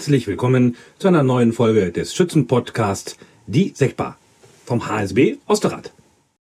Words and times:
Herzlich 0.00 0.26
willkommen 0.26 0.76
zu 0.98 1.08
einer 1.08 1.22
neuen 1.22 1.52
Folge 1.52 1.92
des 1.92 2.14
Schützenpodcasts 2.14 3.18
Die 3.46 3.74
Sektbar 3.74 4.16
vom 4.64 4.88
HSB 4.88 5.36
Osterrad. 5.46 5.92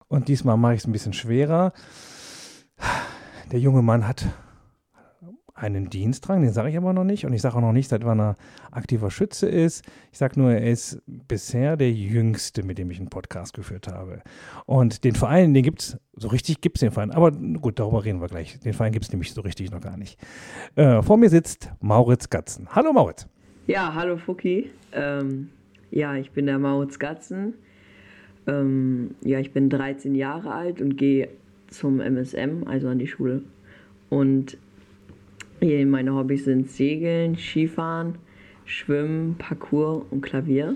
Und 0.07 0.29
diesmal 0.29 0.55
mache 0.55 0.75
ich 0.75 0.79
es 0.79 0.87
ein 0.87 0.93
bisschen 0.93 1.11
schwerer. 1.11 1.73
Der 3.51 3.59
junge 3.59 3.81
Mann 3.81 4.07
hat 4.07 4.27
einen 5.55 5.89
Dienstrang, 5.89 6.41
den 6.41 6.53
sage 6.53 6.69
ich 6.69 6.77
aber 6.77 6.93
noch 6.93 7.03
nicht. 7.03 7.25
Und 7.25 7.33
ich 7.33 7.41
sage 7.41 7.57
auch 7.57 7.61
noch 7.61 7.73
nicht, 7.73 7.89
seit 7.89 8.05
wann 8.05 8.21
er 8.21 8.37
aktiver 8.71 9.11
Schütze 9.11 9.50
ist. 9.50 9.83
Ich 10.14 10.19
sage 10.19 10.39
nur, 10.39 10.53
er 10.53 10.71
ist 10.71 11.01
bisher 11.05 11.75
der 11.75 11.91
Jüngste, 11.91 12.64
mit 12.64 12.78
dem 12.78 12.89
ich 12.91 12.97
einen 12.97 13.09
Podcast 13.09 13.53
geführt 13.53 13.89
habe. 13.89 14.21
Und 14.67 15.03
den 15.03 15.15
Verein, 15.15 15.53
den 15.53 15.64
gibt 15.64 15.81
es, 15.81 15.97
so 16.15 16.29
richtig 16.29 16.61
gibt 16.61 16.78
es 16.78 16.79
den 16.79 16.91
Verein. 16.91 17.11
Aber 17.11 17.31
gut, 17.31 17.78
darüber 17.78 18.05
reden 18.05 18.21
wir 18.21 18.29
gleich. 18.29 18.57
Den 18.61 18.71
Verein 18.71 18.93
gibt 18.93 19.03
es 19.03 19.11
nämlich 19.11 19.33
so 19.33 19.41
richtig 19.41 19.69
noch 19.69 19.81
gar 19.81 19.97
nicht. 19.97 20.17
Äh, 20.78 21.01
vor 21.01 21.17
mir 21.17 21.29
sitzt 21.29 21.69
Mauritz 21.81 22.29
Gatzen. 22.29 22.69
Hallo 22.73 22.93
Mauritz. 22.93 23.28
Ja, 23.69 23.93
hallo 23.93 24.18
Fuki. 24.18 24.71
Ähm, 24.93 25.50
ja, 25.91 26.15
ich 26.15 26.32
bin 26.32 26.47
der 26.47 26.57
Mauritz 26.57 26.97
Gatzen. 26.97 27.54
Ähm, 28.47 29.11
ja, 29.21 29.39
ich 29.39 29.54
bin 29.54 29.69
13 29.69 30.15
Jahre 30.15 30.51
alt 30.51 30.82
und 30.82 30.97
gehe 30.97 31.28
zum 31.68 32.00
MSM, 32.00 32.64
also 32.66 32.88
an 32.88 32.97
die 32.97 33.05
Schule. 33.05 33.44
Und 34.09 34.58
meine 35.61 36.16
Hobbys 36.16 36.45
sind 36.45 36.72
Segeln, 36.72 37.38
Skifahren, 37.38 38.16
Schwimmen, 38.66 39.36
Parkour 39.38 40.03
und 40.09 40.22
Klavier. 40.22 40.73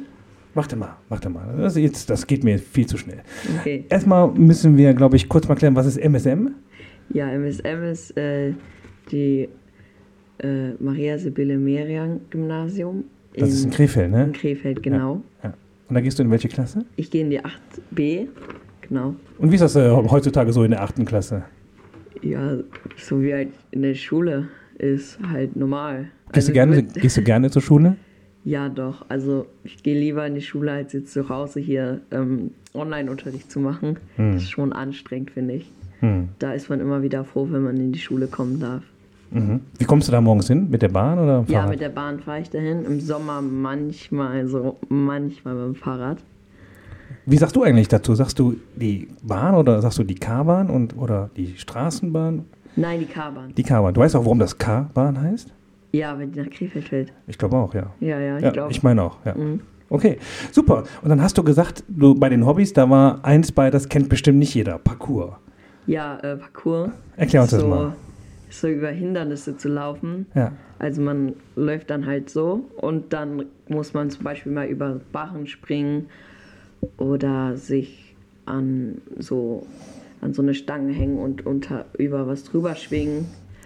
Dir 0.54 0.76
mal, 0.76 0.96
dir 1.20 1.30
mal. 1.30 1.58
Das, 1.58 1.76
jetzt, 1.76 2.12
das 2.12 2.28
geht 2.28 2.44
mir 2.44 2.60
viel 2.60 2.86
zu 2.86 3.00
schnell. 3.00 3.24
Okay. 3.60 3.86
Erstmal 3.90 4.28
müssen 4.34 4.78
wir, 4.78 4.94
glaube 4.94 5.16
ich, 5.16 5.28
kurz 5.28 5.48
mal 5.48 5.56
klären, 5.56 5.76
was 5.76 5.88
ist 5.88 5.98
MSM? 5.98 6.50
Ja, 7.10 7.32
MSM 7.32 7.86
ist 7.86 8.16
äh, 8.16 8.54
die 9.12 9.50
äh, 10.40 10.72
Maria 10.80 11.18
Sibylle 11.18 11.58
Merian 11.58 12.22
Gymnasium. 12.30 13.06
Das 13.36 13.50
in, 13.50 13.56
ist 13.56 13.66
in 13.66 13.72
Krefeld, 13.72 14.12
ne? 14.12 14.24
In 14.26 14.34
Krefeld, 14.34 14.84
genau. 14.84 15.22
Ja, 15.44 15.50
ja. 15.50 15.54
Und 15.90 15.96
da 15.96 16.02
gehst 16.02 16.20
du 16.20 16.24
in 16.24 16.32
welche 16.32 16.48
Klasse? 16.48 16.86
Ich 16.96 17.12
gehe 17.12 17.24
in 17.24 17.30
die 17.30 17.40
8b, 17.40 18.28
genau. 18.82 19.16
Und 19.38 19.52
wie 19.52 19.56
ist 19.56 19.62
das 19.62 19.76
äh, 19.76 19.90
heutzutage 19.90 20.54
so 20.54 20.64
in 20.64 20.72
der 20.72 20.82
8. 20.82 21.06
Klasse? 21.06 21.44
Ja, 22.22 22.58
so 22.98 23.22
wie 23.22 23.34
halt 23.34 23.50
in 23.72 23.82
der 23.82 23.96
Schule 23.96 24.48
ist 24.78 25.20
halt 25.22 25.56
normal. 25.56 26.08
Gehst, 26.32 26.36
also 26.36 26.48
du, 26.48 26.54
gerne, 26.54 26.84
gehst 27.02 27.18
du 27.18 27.22
gerne 27.22 27.52
zur 27.52 27.62
Schule? 27.62 27.98
Ja, 28.46 28.70
doch. 28.70 29.06
Also 29.10 29.46
ich 29.64 29.84
gehe 29.84 29.98
lieber 29.98 30.26
in 30.26 30.36
die 30.36 30.42
Schule, 30.42 30.72
als 30.72 30.94
jetzt 30.94 31.14
zu 31.14 31.30
Hause 31.30 31.60
hier 31.60 32.02
ähm, 32.12 32.52
Online-Unterricht 32.74 33.52
zu 33.52 33.60
machen. 33.60 33.98
Hm. 34.16 34.34
Das 34.34 34.44
ist 34.44 34.52
schon 34.52 34.74
anstrengend, 34.74 35.32
finde 35.32 35.56
ich. 35.56 35.72
Hm. 36.00 36.30
Da 36.40 36.54
ist 36.54 36.70
man 36.70 36.80
immer 36.80 37.02
wieder 37.02 37.24
froh, 37.24 37.48
wenn 37.52 37.64
man 37.64 37.78
in 37.78 37.92
die 37.92 38.00
Schule 38.00 38.28
kommen 38.28 38.60
darf. 38.60 38.84
Mhm. 39.34 39.62
Wie 39.78 39.86
kommst 39.86 40.08
du 40.08 40.12
da 40.12 40.22
morgens 40.22 40.48
hin? 40.48 40.70
Mit 40.70 40.82
der 40.82 40.90
Bahn 40.90 41.18
oder 41.18 41.44
Ja, 41.48 41.66
mit 41.66 41.82
der 41.82 41.90
Bahn 41.90 42.20
fahre 42.20 42.42
ich 42.42 42.50
dahin. 42.50 42.86
Im 42.86 43.00
Sommer 43.00 43.42
manchmal, 43.42 44.48
so 44.48 44.78
manchmal 44.90 45.56
mit 45.56 45.66
dem 45.66 45.76
Fahrrad. 45.76 46.20
Wie 47.26 47.38
sagst 47.38 47.56
du 47.56 47.64
eigentlich 47.64 47.88
dazu? 47.88 48.16
Sagst 48.16 48.38
du 48.38 48.56
die 48.76 49.08
Bahn 49.24 49.56
oder 49.56 49.82
sagst 49.82 49.98
du 49.98 50.04
die 50.04 50.16
K-Bahn 50.16 50.70
und 50.70 50.98
oder 50.98 51.30
die 51.36 51.58
Straßenbahn? 51.58 52.46
Nein, 52.76 53.00
die 53.00 53.06
K-Bahn. 53.06 53.54
Die 53.56 53.64
K-Bahn. 53.64 53.94
Du 53.94 54.02
weißt 54.02 54.16
auch, 54.16 54.26
warum 54.26 54.40
das 54.40 54.58
K-Bahn 54.58 55.20
heißt? 55.20 55.54
Ja, 55.94 56.18
wenn 56.18 56.32
die 56.32 56.40
nach 56.40 56.50
Krefeld 56.50 56.88
fällt. 56.88 57.14
Ich 57.28 57.38
glaube 57.38 57.56
auch, 57.58 57.74
ja. 57.74 57.88
Ja, 58.00 58.20
ja, 58.20 58.38
ich 58.38 58.44
ja, 58.44 58.52
glaube. 58.52 58.72
Ich 58.72 58.84
meine 58.84 59.04
auch, 59.04 59.18
ja. 59.26 59.36
Mhm. 59.36 59.62
Okay, 59.90 60.18
super. 60.52 60.84
Und 61.04 61.10
dann 61.10 61.22
hast 61.22 61.38
du 61.38 61.44
gesagt, 61.44 61.84
du 61.88 62.16
bei 62.16 62.30
den 62.30 62.46
Hobbys, 62.46 62.74
da 62.74 62.90
war 62.90 63.24
eins 63.24 63.52
bei, 63.52 63.70
das 63.70 63.90
kennt 63.90 64.10
bestimmt 64.10 64.40
nicht 64.40 64.56
jeder, 64.56 64.80
Parkour. 64.80 65.38
Ja, 65.86 66.18
äh, 66.20 66.38
Parkour. 66.38 66.92
Erklär 67.16 67.44
uns 67.44 67.52
so, 67.52 67.58
das 67.58 67.66
mal 67.68 67.94
so 68.54 68.68
über 68.68 68.90
Hindernisse 68.90 69.58
zu 69.58 69.70
laufen. 69.70 70.28
Ja. 70.36 70.52
Also 70.80 71.02
man 71.02 71.34
läuft 71.56 71.90
dann 71.90 72.06
halt 72.06 72.30
so 72.30 72.66
und 72.78 73.14
dann 73.14 73.46
muss 73.68 73.94
man 73.94 74.10
zum 74.10 74.24
Beispiel 74.24 74.52
mal 74.52 74.68
über 74.68 75.00
Barren 75.12 75.48
springen 75.48 76.08
oder 76.98 77.56
sich 77.56 78.16
an 78.46 79.02
so 79.18 79.66
an 80.22 80.34
so 80.34 80.42
eine 80.42 80.54
Stange 80.54 80.94
hängen 80.94 81.18
und 81.18 81.46
unter 81.46 81.86
über 81.98 82.28
was 82.28 82.44
drüber 82.44 82.76
schwingen. 82.76 83.26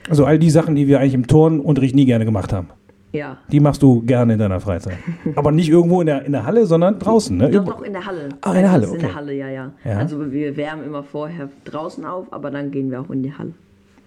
Also 0.09 0.25
all 0.25 0.39
die 0.39 0.49
Sachen, 0.49 0.75
die 0.75 0.87
wir 0.87 0.99
eigentlich 0.99 1.13
im 1.13 1.27
Turnunterricht 1.27 1.95
nie 1.95 2.05
gerne 2.05 2.25
gemacht 2.25 2.53
haben. 2.53 2.69
Ja. 3.13 3.37
Die 3.51 3.59
machst 3.59 3.81
du 3.81 4.01
gerne 4.01 4.33
in 4.33 4.39
deiner 4.39 4.59
Freizeit. 4.59 4.97
Aber 5.35 5.51
nicht 5.51 5.69
irgendwo 5.69 6.01
in 6.01 6.07
der, 6.07 6.25
in 6.25 6.33
der 6.33 6.45
Halle, 6.45 6.65
sondern 6.65 6.99
draußen, 6.99 7.35
ne? 7.37 7.49
Doch, 7.49 7.65
doch, 7.65 7.81
in 7.81 7.93
der 7.93 8.05
Halle. 8.05 8.29
Ah, 8.41 8.53
in 8.53 8.61
der 8.61 8.71
Halle, 8.71 8.87
okay. 8.87 8.95
In 8.95 9.01
der 9.01 9.15
Halle, 9.15 9.33
ja, 9.33 9.49
ja, 9.49 9.71
ja. 9.83 9.97
Also 9.97 10.31
wir 10.31 10.57
wärmen 10.57 10.85
immer 10.85 11.03
vorher 11.03 11.49
draußen 11.65 12.05
auf, 12.05 12.31
aber 12.31 12.51
dann 12.51 12.71
gehen 12.71 12.91
wir 12.91 13.01
auch 13.01 13.09
in 13.09 13.23
die 13.23 13.33
Halle. 13.33 13.53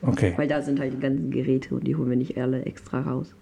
Okay. 0.02 0.32
Weil 0.36 0.48
da 0.48 0.62
sind 0.62 0.80
halt 0.80 0.94
die 0.94 1.00
ganzen 1.00 1.30
Geräte 1.30 1.74
und 1.74 1.86
die 1.86 1.96
holen 1.96 2.10
wir 2.10 2.16
nicht 2.16 2.38
alle 2.38 2.64
extra 2.64 3.00
raus. 3.00 3.34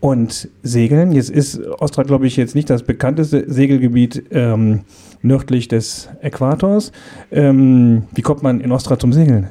Und 0.00 0.48
Segeln, 0.62 1.12
jetzt 1.12 1.30
ist 1.30 1.60
Ostra, 1.80 2.02
glaube 2.02 2.26
ich, 2.26 2.36
jetzt 2.36 2.54
nicht 2.54 2.70
das 2.70 2.82
bekannteste 2.82 3.50
Segelgebiet 3.50 4.24
ähm, 4.30 4.80
nördlich 5.22 5.68
des 5.68 6.08
Äquators. 6.20 6.92
Ähm, 7.30 8.04
wie 8.14 8.22
kommt 8.22 8.42
man 8.42 8.60
in 8.60 8.72
Ostra 8.72 8.98
zum 8.98 9.12
Segeln? 9.12 9.50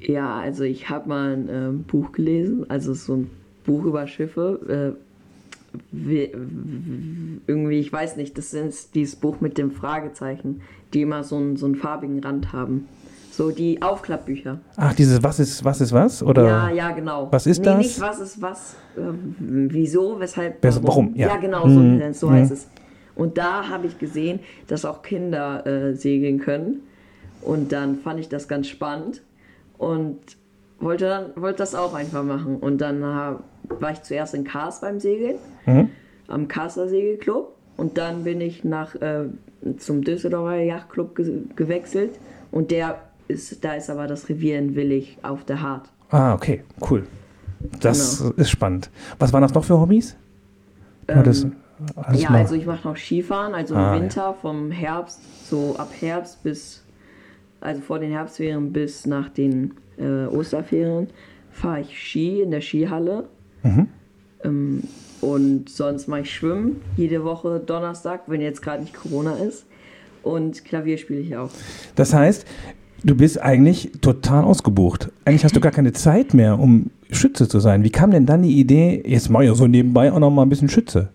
Ja, 0.00 0.40
also 0.40 0.64
ich 0.64 0.88
habe 0.88 1.08
mal 1.08 1.32
ein 1.34 1.48
ähm, 1.50 1.82
Buch 1.84 2.12
gelesen, 2.12 2.68
also 2.68 2.94
so 2.94 3.16
ein 3.16 3.30
Buch 3.64 3.84
über 3.84 4.06
Schiffe. 4.06 4.96
Äh, 4.96 5.78
wie, 5.90 6.30
irgendwie, 7.46 7.78
ich 7.78 7.92
weiß 7.92 8.16
nicht, 8.16 8.36
das 8.36 8.52
ist 8.52 8.94
dieses 8.94 9.16
Buch 9.16 9.40
mit 9.40 9.58
dem 9.58 9.70
Fragezeichen, 9.70 10.60
die 10.92 11.02
immer 11.02 11.24
so 11.24 11.36
einen, 11.36 11.56
so 11.56 11.66
einen 11.66 11.76
farbigen 11.76 12.20
Rand 12.20 12.52
haben. 12.52 12.88
So 13.32 13.50
die 13.50 13.80
Aufklappbücher. 13.80 14.58
Ach, 14.76 14.94
dieses 14.94 15.22
Was 15.22 15.40
ist 15.40 15.64
was 15.64 15.80
ist 15.80 15.92
was? 15.92 16.22
Oder 16.22 16.44
ja, 16.44 16.70
ja, 16.70 16.90
genau. 16.90 17.28
Was 17.30 17.46
ist 17.46 17.60
nee, 17.60 17.64
das? 17.64 17.78
Nicht 17.78 18.00
was 18.00 18.20
ist 18.20 18.42
was, 18.42 18.76
äh, 18.94 19.00
wieso, 19.38 20.20
weshalb, 20.20 20.62
warum. 20.62 20.86
warum 20.86 21.14
ja. 21.16 21.28
ja. 21.28 21.36
genau, 21.38 21.62
so, 21.62 21.80
hm. 21.80 22.12
so 22.12 22.30
heißt 22.30 22.50
hm. 22.50 22.56
es. 22.56 22.68
Und 23.14 23.38
da 23.38 23.70
habe 23.70 23.86
ich 23.86 23.98
gesehen, 23.98 24.40
dass 24.66 24.84
auch 24.84 25.02
Kinder 25.02 25.66
äh, 25.66 25.94
segeln 25.94 26.40
können. 26.40 26.82
Und 27.40 27.72
dann 27.72 27.96
fand 27.96 28.20
ich 28.20 28.28
das 28.28 28.48
ganz 28.48 28.68
spannend 28.68 29.22
und 29.78 30.18
wollte, 30.78 31.06
dann, 31.06 31.42
wollte 31.42 31.58
das 31.58 31.74
auch 31.74 31.94
einfach 31.94 32.24
machen. 32.24 32.56
Und 32.56 32.82
dann 32.82 33.02
äh, 33.02 33.36
war 33.80 33.92
ich 33.92 34.02
zuerst 34.02 34.34
in 34.34 34.44
Kars 34.44 34.82
beim 34.82 35.00
Segeln, 35.00 35.36
mhm. 35.64 35.88
am 36.28 36.48
Karster 36.48 36.86
Segelclub. 36.86 37.54
Und 37.78 37.96
dann 37.96 38.24
bin 38.24 38.42
ich 38.42 38.62
nach, 38.62 38.94
äh, 38.96 39.24
zum 39.78 40.04
Düsseldorfer 40.04 40.56
Yachtclub 40.56 41.14
ge 41.14 41.44
gewechselt. 41.56 42.12
Und 42.50 42.70
der 42.70 43.00
ist, 43.28 43.64
da 43.64 43.74
ist 43.74 43.90
aber 43.90 44.06
das 44.06 44.28
Revier 44.28 44.58
in 44.58 44.74
Willig 44.74 45.18
auf 45.22 45.44
der 45.44 45.62
Hart. 45.62 45.88
Ah, 46.10 46.34
okay, 46.34 46.62
cool. 46.90 47.04
Das 47.80 48.18
genau. 48.18 48.32
ist 48.36 48.50
spannend. 48.50 48.90
Was 49.18 49.32
waren 49.32 49.42
das 49.42 49.54
noch 49.54 49.64
für 49.64 49.78
Hobbys? 49.78 50.16
Ähm, 51.08 51.22
das 51.24 51.46
ja, 52.14 52.30
mal? 52.30 52.38
also 52.40 52.54
ich 52.54 52.66
mache 52.66 52.86
noch 52.86 52.96
Skifahren, 52.96 53.54
also 53.54 53.74
ah, 53.74 53.94
im 53.94 54.02
Winter 54.02 54.22
ja. 54.22 54.32
vom 54.32 54.70
Herbst, 54.70 55.20
so 55.48 55.76
ab 55.76 55.90
Herbst 56.00 56.42
bis, 56.42 56.84
also 57.60 57.80
vor 57.80 57.98
den 57.98 58.10
Herbstferien 58.10 58.72
bis 58.72 59.06
nach 59.06 59.28
den 59.28 59.74
äh, 59.98 60.26
Osterferien, 60.26 61.08
fahre 61.50 61.80
ich 61.80 61.98
Ski 61.98 62.42
in 62.42 62.50
der 62.50 62.60
Skihalle. 62.60 63.28
Mhm. 63.62 63.88
Ähm, 64.44 64.82
und 65.20 65.68
sonst 65.68 66.08
mache 66.08 66.22
ich 66.22 66.34
Schwimmen 66.34 66.80
jede 66.96 67.24
Woche 67.24 67.60
Donnerstag, 67.64 68.22
wenn 68.26 68.40
jetzt 68.40 68.60
gerade 68.60 68.82
nicht 68.82 68.94
Corona 68.94 69.36
ist. 69.36 69.66
Und 70.22 70.64
Klavier 70.64 70.98
spiele 70.98 71.20
ich 71.20 71.36
auch. 71.36 71.50
Das 71.94 72.14
heißt, 72.14 72.46
Du 73.04 73.16
bist 73.16 73.40
eigentlich 73.40 73.90
total 74.00 74.44
ausgebucht. 74.44 75.10
Eigentlich 75.24 75.44
hast 75.44 75.56
du 75.56 75.60
gar 75.60 75.72
keine 75.72 75.92
Zeit 75.92 76.34
mehr, 76.34 76.58
um 76.58 76.90
Schütze 77.10 77.48
zu 77.48 77.58
sein. 77.58 77.82
Wie 77.82 77.90
kam 77.90 78.12
denn 78.12 78.26
dann 78.26 78.42
die 78.42 78.58
Idee, 78.58 79.02
jetzt 79.04 79.28
mache 79.28 79.42
ich 79.42 79.48
ja 79.48 79.54
so 79.54 79.66
nebenbei 79.66 80.12
auch 80.12 80.20
noch 80.20 80.30
mal 80.30 80.42
ein 80.42 80.48
bisschen 80.48 80.68
Schütze? 80.68 81.08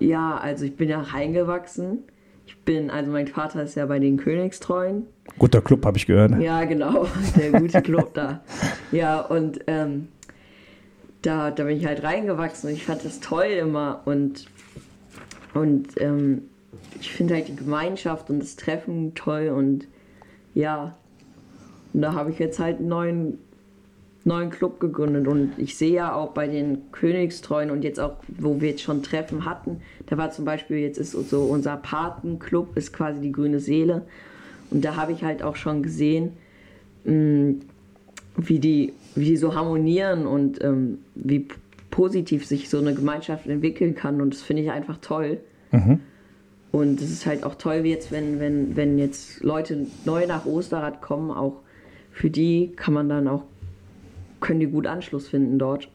Ja, 0.00 0.36
also 0.38 0.64
ich 0.64 0.76
bin 0.76 0.88
ja 0.88 1.00
reingewachsen. 1.00 2.00
Ich 2.46 2.58
bin, 2.58 2.90
also 2.90 3.12
mein 3.12 3.28
Vater 3.28 3.62
ist 3.62 3.76
ja 3.76 3.86
bei 3.86 4.00
den 4.00 4.16
Königstreuen. 4.16 5.04
Guter 5.38 5.62
Club, 5.62 5.86
habe 5.86 5.96
ich 5.96 6.06
gehört. 6.06 6.40
Ja, 6.40 6.64
genau, 6.64 7.06
der 7.36 7.60
gute 7.60 7.80
Club 7.80 8.12
da. 8.14 8.42
Ja, 8.92 9.20
und 9.20 9.60
ähm, 9.66 10.08
da, 11.22 11.50
da 11.50 11.64
bin 11.64 11.76
ich 11.76 11.86
halt 11.86 12.02
reingewachsen 12.02 12.70
und 12.70 12.76
ich 12.76 12.84
fand 12.84 13.04
das 13.04 13.20
toll 13.20 13.46
immer 13.46 14.02
und, 14.04 14.46
und 15.54 15.88
ähm, 16.00 16.42
ich 17.00 17.12
finde 17.12 17.34
halt 17.34 17.48
die 17.48 17.56
Gemeinschaft 17.56 18.30
und 18.30 18.40
das 18.40 18.56
Treffen 18.56 19.14
toll 19.14 19.48
und 19.48 19.86
ja, 20.54 20.96
und 21.94 22.02
da 22.02 22.12
habe 22.12 22.30
ich 22.30 22.40
jetzt 22.40 22.58
halt 22.58 22.80
einen 22.80 22.88
neuen, 22.88 23.38
neuen 24.24 24.50
Club 24.50 24.80
gegründet. 24.80 25.28
Und 25.28 25.52
ich 25.56 25.76
sehe 25.76 25.94
ja 25.94 26.14
auch 26.14 26.32
bei 26.32 26.48
den 26.48 26.90
Königstreuen 26.90 27.70
und 27.70 27.84
jetzt 27.84 28.00
auch, 28.00 28.16
wo 28.36 28.60
wir 28.60 28.70
jetzt 28.70 28.82
schon 28.82 29.02
Treffen 29.02 29.44
hatten, 29.44 29.80
da 30.06 30.18
war 30.18 30.30
zum 30.32 30.44
Beispiel, 30.44 30.78
jetzt 30.78 30.98
ist 30.98 31.12
so 31.12 31.42
unser 31.42 31.76
Patenclub, 31.76 32.76
ist 32.76 32.92
quasi 32.92 33.20
die 33.20 33.32
grüne 33.32 33.60
Seele. 33.60 34.02
Und 34.70 34.84
da 34.84 34.96
habe 34.96 35.12
ich 35.12 35.22
halt 35.22 35.42
auch 35.44 35.54
schon 35.54 35.84
gesehen, 35.84 36.32
mm, 37.04 37.52
wie 38.36 38.58
die, 38.58 38.92
wie 39.14 39.26
die 39.26 39.36
so 39.36 39.54
harmonieren 39.54 40.26
und 40.26 40.62
ähm, 40.64 40.98
wie 41.14 41.46
positiv 41.92 42.44
sich 42.44 42.68
so 42.68 42.78
eine 42.78 42.92
Gemeinschaft 42.92 43.46
entwickeln 43.46 43.94
kann. 43.94 44.20
Und 44.20 44.34
das 44.34 44.42
finde 44.42 44.62
ich 44.62 44.72
einfach 44.72 44.98
toll. 45.00 45.38
Mhm. 45.70 46.00
Und 46.72 47.00
es 47.00 47.12
ist 47.12 47.24
halt 47.24 47.44
auch 47.44 47.54
toll, 47.54 47.84
wie 47.84 47.90
jetzt, 47.90 48.10
wenn, 48.10 48.40
wenn, 48.40 48.74
wenn 48.74 48.98
jetzt 48.98 49.44
Leute 49.44 49.86
neu 50.04 50.26
nach 50.26 50.44
Osterrad 50.44 51.00
kommen, 51.00 51.30
auch 51.30 51.60
für 52.14 52.30
die 52.30 52.72
kann 52.76 52.94
man 52.94 53.08
dann 53.10 53.28
auch 53.28 53.42
können 54.40 54.60
die 54.60 54.66
gut 54.66 54.86
Anschluss 54.86 55.28
finden 55.28 55.58
dort. 55.58 55.88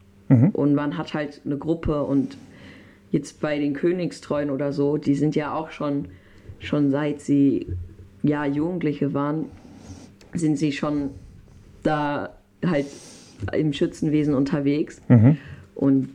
Und 0.52 0.74
man 0.74 0.96
hat 0.96 1.14
halt 1.14 1.40
eine 1.44 1.56
Gruppe 1.56 2.04
und 2.04 2.36
jetzt 3.10 3.40
bei 3.40 3.58
den 3.58 3.74
Königstreuen 3.74 4.50
oder 4.50 4.72
so, 4.72 4.96
die 4.96 5.14
sind 5.16 5.34
ja 5.34 5.54
auch 5.54 5.70
schon, 5.70 6.06
schon 6.60 6.90
seit 6.90 7.20
sie 7.20 7.66
ja 8.22 8.44
Jugendliche 8.46 9.12
waren, 9.14 9.46
sind 10.34 10.56
sie 10.56 10.70
schon 10.72 11.10
da 11.82 12.34
halt 12.64 12.86
im 13.52 13.72
Schützenwesen 13.72 14.34
unterwegs. 14.34 15.00
Und 15.74 16.10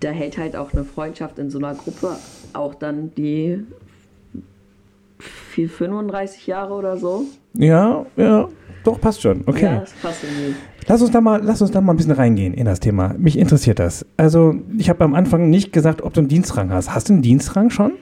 da 0.00 0.10
hält 0.10 0.36
halt 0.36 0.54
auch 0.54 0.72
eine 0.72 0.84
Freundschaft 0.84 1.38
in 1.38 1.48
so 1.50 1.58
einer 1.58 1.74
Gruppe 1.74 2.16
auch 2.52 2.74
dann 2.74 3.12
die 3.14 3.64
vier- 5.18 5.68
35 5.70 6.46
Jahre 6.46 6.74
oder 6.74 6.96
so. 6.96 7.24
Ja, 7.54 8.06
ja, 8.16 8.48
doch, 8.84 9.00
passt 9.00 9.22
schon. 9.22 9.42
Okay. 9.46 9.64
Ja, 9.64 9.80
das 9.80 9.92
passt 9.92 10.24
irgendwie. 10.24 10.54
Lass 10.88 11.00
uns 11.00 11.10
da 11.12 11.20
mal, 11.20 11.40
lass 11.42 11.62
uns 11.62 11.70
da 11.70 11.80
mal 11.80 11.92
ein 11.92 11.96
bisschen 11.96 12.12
reingehen 12.12 12.54
in 12.54 12.64
das 12.64 12.80
Thema. 12.80 13.14
Mich 13.16 13.38
interessiert 13.38 13.78
das. 13.78 14.04
Also, 14.16 14.56
ich 14.78 14.88
habe 14.88 15.04
am 15.04 15.14
Anfang 15.14 15.48
nicht 15.48 15.72
gesagt, 15.72 16.02
ob 16.02 16.12
du 16.14 16.20
einen 16.20 16.28
Dienstrang 16.28 16.70
hast. 16.70 16.92
Hast 16.94 17.08
du 17.08 17.12
einen 17.12 17.22
Dienstrang 17.22 17.70
schon? 17.70 17.92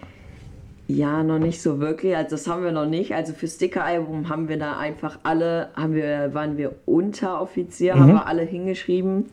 Ja, 0.88 1.22
noch 1.22 1.38
nicht 1.38 1.62
so 1.62 1.78
wirklich. 1.78 2.16
Also 2.16 2.30
das 2.30 2.48
haben 2.48 2.64
wir 2.64 2.72
noch 2.72 2.86
nicht. 2.86 3.14
Also 3.14 3.32
für 3.32 3.46
Sticker-Album 3.46 4.28
haben 4.28 4.48
wir 4.48 4.58
da 4.58 4.76
einfach 4.76 5.20
alle, 5.22 5.68
haben 5.74 5.94
wir, 5.94 6.34
waren 6.34 6.56
wir 6.56 6.74
Unteroffizier, 6.84 7.94
haben 7.94 8.08
wir 8.08 8.26
alle 8.26 8.42
hingeschrieben. 8.42 9.26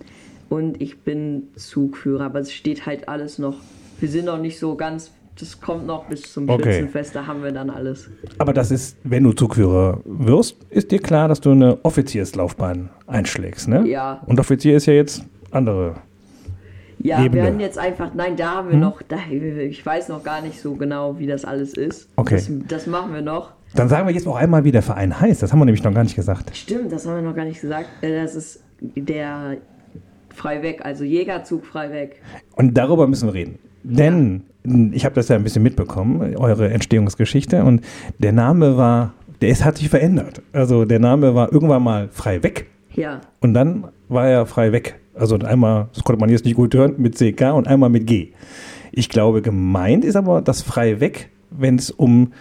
Und 0.49 0.79
ich 0.81 0.99
bin 0.99 1.47
Zugführer, 1.55 2.25
aber 2.25 2.39
es 2.41 2.53
steht 2.53 2.85
halt 2.85 3.09
alles 3.09 3.39
noch. 3.39 3.55
Wir 3.99 4.07
sind 4.07 4.25
noch 4.25 4.37
nicht 4.37 4.59
so 4.59 4.75
ganz. 4.75 5.11
Das 5.39 5.62
kommt 5.62 5.86
noch 5.86 6.06
bis 6.06 6.34
zum 6.34 6.50
Okay. 6.50 6.74
Schützenfest, 6.74 7.16
da 7.16 7.28
haben 7.28 7.44
wir 7.44 7.51
dann 7.51 7.69
alles. 7.69 8.10
Aber 8.39 8.54
das 8.54 8.72
ist, 8.72 8.98
wenn 9.04 9.24
du 9.24 9.34
Zugführer 9.34 10.01
wirst, 10.06 10.56
ist 10.69 10.92
dir 10.92 11.00
klar, 11.00 11.28
dass 11.28 11.42
du 11.42 11.51
eine 11.51 11.78
Offizierslaufbahn 11.84 12.89
einschlägst, 13.06 13.68
ne? 13.68 13.88
Ja. 13.88 14.22
Und 14.25 14.39
Offizier 14.39 14.75
ist 14.78 14.88
ja 14.88 14.94
jetzt 14.94 15.24
andere. 15.51 15.95
Ja, 17.00 17.24
Ebene. 17.24 17.44
wir 17.44 17.51
haben 17.51 17.60
jetzt 17.60 17.78
einfach, 17.78 18.13
nein, 18.16 18.36
da 18.36 18.56
haben 18.56 18.72
wir 18.72 18.78
noch, 18.78 19.04
da, 19.04 19.18
ich 19.30 19.86
weiß 19.86 20.10
noch 20.10 20.24
gar 20.24 20.42
nicht 20.42 20.60
so 20.60 20.74
genau, 20.74 21.19
wie 21.19 21.28
das 21.28 21.45
alles 21.45 21.74
ist. 21.74 22.10
Okay. 22.16 22.36
Das, 22.36 22.50
das 22.68 22.88
machen 22.88 23.13
wir 23.13 23.22
noch. 23.22 23.51
Dann 23.75 23.88
sagen 23.89 24.07
wir 24.07 24.13
jetzt 24.16 24.28
auch 24.28 24.36
einmal, 24.36 24.63
wie 24.63 24.72
der 24.72 24.81
Verein 24.81 25.19
heißt. 25.19 25.44
Das 25.44 25.51
haben 25.51 25.60
wir 25.60 25.66
nämlich 25.66 25.84
noch 25.84 25.94
gar 25.94 26.04
nicht 26.04 26.16
gesagt. 26.16 26.56
Stimmt, 26.57 26.92
das 26.92 27.06
haben 27.06 27.16
wir 27.18 27.22
noch 27.22 27.36
gar 27.36 27.45
nicht 27.45 27.62
gesagt. 27.62 27.88
Äh, 28.01 28.24
Das 28.24 28.34
ist 28.34 28.63
der 28.81 29.57
Freiweg, 30.34 30.84
also 30.84 31.04
Jägerzug 31.04 31.66
Freiweg. 31.66 32.22
Und 32.56 32.75
darüber 32.75 33.06
müssen 33.07 33.28
wir 33.28 33.34
reden. 33.34 33.60
Denn 33.84 34.44
ich 34.93 35.05
habe 35.05 35.15
das 35.15 35.27
ja 35.29 35.35
ein 35.35 35.43
bisschen 35.43 35.63
mitbekommen, 35.63 36.35
eure 36.37 36.69
Entstehungsgeschichte. 36.69 37.63
Und 37.63 37.81
der 38.19 38.31
Name 38.33 38.77
war, 38.77 39.13
der 39.41 39.49
ist, 39.49 39.63
hat 39.63 39.77
sich 39.77 39.89
verändert. 39.89 40.41
Also 40.53 40.85
der 40.85 40.99
Name 40.99 41.35
war 41.35 41.51
irgendwann 41.53 41.83
mal 41.83 42.09
frei 42.11 42.43
weg. 42.43 42.67
Ja, 42.95 43.21
Und 43.41 43.53
dann 43.53 43.85
war 44.09 44.27
er 44.27 44.45
frei 44.45 44.71
weg. 44.71 44.95
Also 45.13 45.37
einmal, 45.37 45.87
das 45.93 46.03
konnte 46.03 46.19
man 46.19 46.29
jetzt 46.29 46.45
nicht 46.45 46.55
gut 46.55 46.73
hören, 46.73 46.95
mit 46.97 47.15
CK 47.15 47.53
und 47.53 47.67
einmal 47.67 47.89
mit 47.89 48.07
G. 48.07 48.29
Ich 48.91 49.09
glaube, 49.09 49.41
gemeint 49.41 50.03
ist 50.03 50.15
aber 50.15 50.41
das 50.41 50.61
frei 50.63 50.99
weg, 50.99 51.29
wenn 51.51 51.75
es 51.75 51.91
um 51.91 52.33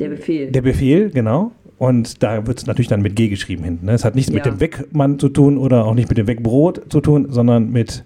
der 0.00 0.08
Befehl. 0.10 0.50
der 0.50 0.62
Befehl, 0.62 1.10
genau. 1.10 1.52
Und 1.78 2.22
da 2.22 2.46
wird 2.46 2.58
es 2.58 2.66
natürlich 2.66 2.88
dann 2.88 3.02
mit 3.02 3.16
G 3.16 3.28
geschrieben 3.28 3.64
hinten. 3.64 3.86
Ne? 3.86 3.92
Es 3.92 4.04
hat 4.04 4.14
nichts 4.14 4.30
mit 4.30 4.44
Ja. 4.46 4.52
dem 4.52 4.60
Wegmann 4.60 5.18
zu 5.18 5.28
tun 5.30 5.56
oder 5.58 5.84
auch 5.86 5.94
nicht 5.94 6.08
mit 6.08 6.18
dem 6.18 6.26
Wegbrot 6.26 6.82
zu 6.92 7.00
tun, 7.00 7.26
sondern 7.30 7.70
mit 7.70 8.04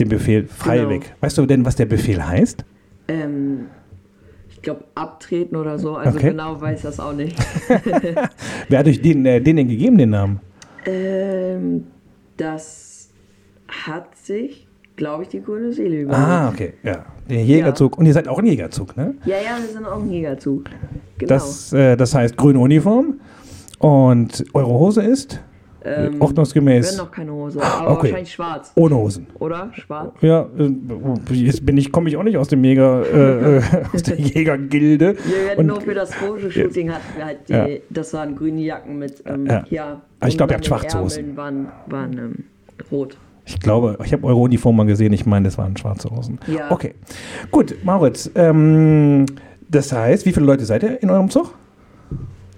dem 0.00 0.08
Befehl 0.08 0.46
frei 0.46 0.78
Genau. 0.78 0.90
weg. 0.90 1.14
Weißt 1.20 1.36
du 1.38 1.46
denn, 1.46 1.64
was 1.64 1.76
der 1.76 1.86
Befehl 1.86 2.26
heißt? 2.26 2.64
Ähm, 3.08 3.66
ich 4.50 4.62
glaube, 4.62 4.84
abtreten 4.94 5.56
oder 5.56 5.78
so. 5.78 5.96
Also 5.96 6.18
Okay. 6.18 6.30
genau 6.30 6.60
weiß 6.60 6.82
das 6.82 6.98
auch 7.00 7.12
nicht. 7.12 7.36
Wer 8.68 8.78
hat 8.78 8.86
euch 8.86 9.00
den, 9.00 9.24
äh, 9.26 9.40
den 9.40 9.56
denn 9.56 9.68
gegeben, 9.68 9.98
den 9.98 10.10
Namen? 10.10 10.40
ähm, 10.86 11.84
das 12.36 13.10
hat 13.68 14.16
sich, 14.16 14.66
glaube 14.96 15.24
ich, 15.24 15.28
die 15.28 15.42
grüne 15.42 15.72
Seele 15.72 16.02
überlegt. 16.02 16.24
Ah, 16.28 16.48
okay, 16.48 16.74
ja. 16.82 17.04
Der 17.28 17.44
Jägerzug. 17.44 17.98
Und 17.98 18.06
ihr 18.06 18.12
seid 18.12 18.26
auch 18.28 18.38
ein 18.38 18.46
Jägerzug, 18.46 18.96
ne? 18.96 19.14
Ja, 19.24 19.36
ja, 19.36 19.58
wir 19.60 19.68
sind 19.68 19.84
auch 19.84 20.00
ein 20.00 20.10
Jägerzug. 20.10 20.64
Genau. 21.18 21.28
Das, 21.28 21.72
äh, 21.72 21.96
das 21.96 22.14
heißt 22.14 22.36
grüne 22.36 22.58
Uniform. 22.60 23.20
Und 23.80 24.44
eure 24.54 24.70
Hose 24.70 25.02
ist 25.02 25.40
ähm, 25.84 26.14
wir 26.14 26.22
ordnungsgemäß 26.22 26.90
haben 26.98 27.06
noch 27.06 27.10
keine 27.12 27.32
Hose, 27.32 27.62
aber 27.62 27.90
Okay. 27.92 28.08
wahrscheinlich 28.08 28.32
schwarz. 28.32 28.72
ohne 28.74 28.96
Hosen. 28.96 29.26
Oder? 29.38 29.70
Schwarz? 29.74 30.12
Ja, 30.20 30.46
äh, 30.58 31.34
jetzt 31.34 31.64
bin 31.64 31.76
ich, 31.76 31.92
komme 31.92 32.08
ich 32.08 32.16
auch 32.16 32.22
nicht 32.22 32.36
aus 32.36 32.48
dem 32.48 32.64
Jäger, 32.64 33.04
äh, 33.12 33.56
äh, 33.58 33.62
aus 33.94 34.02
der 34.02 34.18
Jägergilde. 34.20 35.16
Wir 35.24 35.46
werden 35.46 35.66
nur 35.66 35.80
für 35.80 35.94
das 35.94 36.14
Fotoshooting 36.14 36.90
hatten 36.90 37.16
wir 37.16 37.24
halt 37.24 37.38
die, 37.48 37.52
Ja. 37.52 37.66
das 37.90 38.12
waren 38.14 38.34
grüne 38.36 38.60
Jacken 38.62 38.98
mit, 38.98 39.22
ähm, 39.26 39.46
Ja. 39.46 39.64
ja. 39.70 40.00
Ich 40.26 40.36
glaub, 40.36 40.50
ihr 40.50 40.54
habt 40.56 40.66
schwarze 40.66 41.00
Hosen. 41.00 41.36
Waren, 41.36 41.68
waren 41.86 42.12
ähm, 42.18 42.44
rot. 42.90 43.16
Ich 43.46 43.60
glaube, 43.60 43.96
ich 44.04 44.12
habe 44.12 44.26
eure 44.26 44.36
Uniform 44.40 44.76
mal 44.76 44.84
gesehen. 44.86 45.12
Ich 45.12 45.24
meine, 45.24 45.46
das 45.46 45.56
waren 45.56 45.76
schwarze 45.76 46.10
Hosen. 46.10 46.38
Ja. 46.48 46.70
Okay. 46.70 46.94
Gut, 47.50 47.76
Mauritz. 47.82 48.30
Ähm, 48.34 49.24
das 49.70 49.92
heißt, 49.92 50.26
wie 50.26 50.32
viele 50.32 50.44
Leute 50.44 50.64
seid 50.66 50.82
ihr 50.82 51.02
in 51.02 51.08
eurem 51.08 51.30
Zug? 51.30 51.54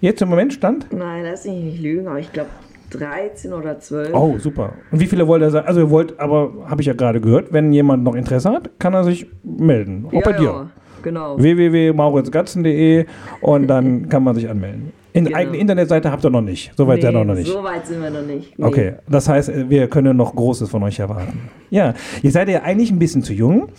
Jetzt 0.01 0.23
im 0.23 0.29
Moment 0.31 0.53
stand? 0.53 0.87
Nein, 0.93 1.25
lass 1.25 1.45
mich 1.45 1.63
nicht 1.63 1.81
lügen, 1.83 2.09
aber 2.09 2.19
ich 2.19 2.33
glaube 2.33 2.49
13 2.91 3.53
oder 3.53 3.79
12. 3.79 4.11
Oh, 4.15 4.37
super. 4.39 4.75
Und 4.91 5.01
wie 5.01 5.07
viele 5.07 5.27
wollt 5.27 5.43
ihr 5.43 5.51
sein? 5.51 5.65
Also 5.67 5.81
ihr 5.81 5.91
wollt, 5.91 6.19
aber 6.21 6.53
habe 6.67 6.81
ich 6.83 6.87
ja 6.87 6.93
gerade 6.95 7.21
gehört, 7.21 7.53
wenn 7.53 7.73
jemand 7.73 8.03
noch 8.05 8.15
Interesse 8.15 8.51
hat, 8.51 8.71
kann 8.79 8.95
er 8.95 9.05
sich 9.05 9.27
melden. 9.43 10.07
Auch 10.09 10.13
ja, 10.13 10.21
bei 10.21 10.33
dir. 10.33 10.45
Ja, 10.45 10.71
genau. 11.03 11.39
www.mauritzgatzen.de 11.39 13.07
und 13.41 13.67
dann 13.69 14.09
kann 14.09 14.25
man 14.25 14.35
sich 14.35 14.49
anmelden. 14.49 14.93
In 15.13 15.25
Genau. 15.25 15.39
eigene 15.39 15.57
Internetseite 15.57 16.13
habt 16.13 16.25
ihr 16.25 16.31
noch 16.31 16.41
nicht. 16.41 16.71
Soweit 16.77 17.03
seid 17.03 17.15
ihr 17.15 17.25
noch 17.25 17.35
nicht. 17.35 17.51
So 17.51 17.65
weit 17.65 17.85
sind 17.85 18.01
wir 18.01 18.11
noch 18.11 18.23
nicht. 18.23 18.57
Nee. 18.57 18.65
Okay, 18.65 18.93
das 19.09 19.29
heißt, 19.29 19.69
wir 19.69 19.89
können 19.89 20.17
noch 20.17 20.37
Großes 20.37 20.71
von 20.71 20.85
euch 20.85 21.01
erwarten. 21.01 21.51
Ja, 21.69 21.95
ihr 22.23 22.31
seid 22.31 22.49
ja 22.49 22.63
eigentlich 22.63 22.93
ein 22.93 22.99
bisschen 23.01 23.25
zu 23.25 23.33
jung. 23.33 23.71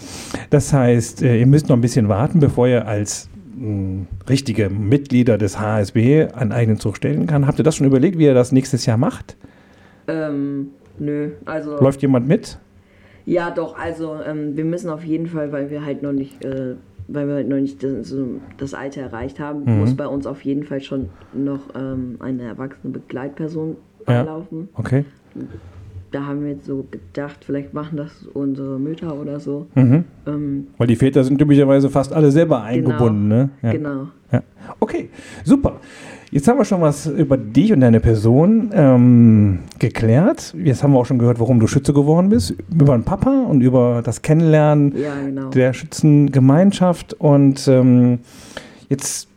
Das 0.50 0.74
heißt, 0.74 1.24
äh, 1.24 1.40
ihr 1.40 1.48
müsst 1.48 1.70
noch 1.70 1.78
ein 1.78 1.82
bisschen 1.82 2.10
warten, 2.10 2.42
bevor 2.42 2.68
ihr 2.68 2.86
als 2.86 3.30
richtige 4.30 4.70
Mitglieder 4.70 5.38
des 5.38 5.60
HSB 5.60 6.28
einen 6.34 6.52
eigenen 6.52 6.80
Zug 6.80 6.98
stellen 6.98 7.28
kann. 7.28 7.48
Habt 7.48 7.60
ihr 7.60 7.64
das 7.64 7.76
schon 7.76 7.88
überlegt, 7.88 8.18
wie 8.18 8.26
ihr 8.26 8.34
das 8.34 8.52
nächstes 8.52 8.86
Jahr 8.86 8.98
macht? 8.98 9.38
Ähm, 10.08 10.70
nö, 11.00 11.32
also. 11.46 11.78
Läuft 11.80 12.02
jemand 12.02 12.28
mit? 12.28 12.58
Ja, 13.26 13.52
doch, 13.52 13.78
also 13.78 14.18
ähm, 14.26 14.58
wir 14.58 14.66
müssen 14.66 14.90
auf 14.90 15.04
jeden 15.04 15.28
Fall, 15.28 15.52
weil 15.52 15.70
wir 15.70 15.86
halt 15.86 16.02
noch 16.02 16.12
nicht, 16.12 16.44
äh, 16.44 16.76
weil 17.08 17.28
wir 17.28 17.36
halt 17.36 17.50
noch 17.50 17.58
nicht 17.58 17.86
das, 18.58 18.74
Alter 18.74 19.02
erreicht 19.02 19.40
haben, 19.40 19.64
Mhm. 19.66 19.80
muss 19.80 19.96
bei 19.96 20.08
uns 20.08 20.26
auf 20.26 20.42
jeden 20.44 20.64
Fall 20.64 20.82
schon 20.82 21.10
noch 21.34 21.60
ähm, 21.76 22.16
eine 22.20 22.44
erwachsene 22.44 22.92
Begleitperson 22.94 23.76
Ja. 24.08 24.22
anlaufen. 24.22 24.70
Okay. 24.74 25.06
Da 26.12 26.26
haben 26.26 26.44
wir 26.44 26.52
jetzt 26.52 26.66
so 26.66 26.86
gedacht, 26.92 27.38
vielleicht 27.46 27.74
machen 27.74 27.96
das 27.96 28.28
unsere 28.34 28.78
Mütter 28.78 29.16
oder 29.16 29.40
so. 29.40 29.68
Mhm. 29.76 30.04
Ähm, 30.28 30.68
Weil 30.78 30.88
die 30.88 30.98
Väter 30.98 31.24
sind 31.24 31.38
typischerweise 31.38 31.90
fast 31.90 32.12
alle 32.12 32.32
selber 32.32 32.64
eingebunden, 32.64 33.30
ne? 33.30 33.50
Ja. 33.62 33.72
Genau. 33.72 34.08
Ja. 34.30 34.44
Okay, 34.82 35.10
super. 35.46 35.80
Jetzt 36.30 36.48
haben 36.50 36.58
wir 36.58 36.66
schon 36.66 36.82
was 36.82 37.08
über 37.08 37.38
dich 37.38 37.72
und 37.72 37.80
deine 37.80 38.02
Person 38.02 38.72
ähm, 38.74 39.60
geklärt. 39.80 40.54
Jetzt 40.62 40.84
haben 40.84 40.92
wir 40.92 41.00
auch 41.00 41.06
schon 41.06 41.20
gehört, 41.20 41.40
warum 41.40 41.60
du 41.62 41.68
Schütze 41.68 41.94
geworden 41.94 42.30
bist. 42.30 42.56
Über 42.74 42.94
den 42.98 43.04
Papa 43.04 43.46
und 43.50 43.62
über 43.62 44.02
das 44.04 44.22
Kennenlernen 44.22 44.94
Ja, 44.98 45.14
genau. 45.26 45.50
der 45.50 45.72
Schützengemeinschaft. 45.74 47.14
Und 47.14 47.68
ähm, 47.70 48.20
jetzt 48.90 49.30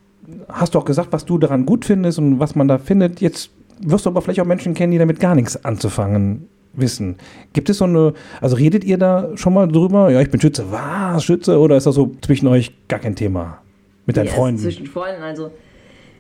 hast 0.49 0.75
du 0.75 0.79
auch 0.81 0.85
gesagt, 0.85 1.13
was 1.13 1.25
du 1.25 1.39
daran 1.39 1.67
gut 1.67 1.85
findest 1.85 2.19
und 2.19 2.41
was 2.41 2.57
man 2.57 2.67
da 2.67 2.79
findet. 2.79 3.21
Jetzt 3.21 3.51
wirst 3.81 4.07
du 4.07 4.11
aber 4.11 4.23
vielleicht 4.23 4.41
auch 4.41 4.47
Menschen 4.47 4.75
kennen, 4.75 4.93
die 4.93 4.99
damit 4.99 5.21
gar 5.21 5.35
nichts 5.37 5.65
anzufangen 5.65 6.49
wissen. 6.77 7.17
Gibt 7.53 7.71
es 7.71 7.79
so 7.79 7.85
eine, 7.85 8.15
also 8.41 8.57
redet 8.57 8.85
ihr 8.85 8.99
da 8.99 9.31
schon 9.37 9.55
mal 9.55 9.67
drüber? 9.69 10.11
Ja, 10.11 10.21
ich 10.21 10.31
bin 10.31 10.41
Schütze. 10.41 10.67
Was, 10.71 11.25
Schütze? 11.25 11.59
Oder 11.59 11.77
ist 11.77 11.87
das 11.87 11.95
so 11.95 12.13
zwischen 12.23 12.47
euch 12.49 12.73
gar 12.89 12.99
kein 13.01 13.15
Thema? 13.17 13.59
Mit 14.07 14.17
deinen 14.17 14.27
Ja, 14.27 14.33
Freunden? 14.33 14.61
Zwischen 14.61 14.87
Freunden, 14.87 15.23
also 15.23 15.51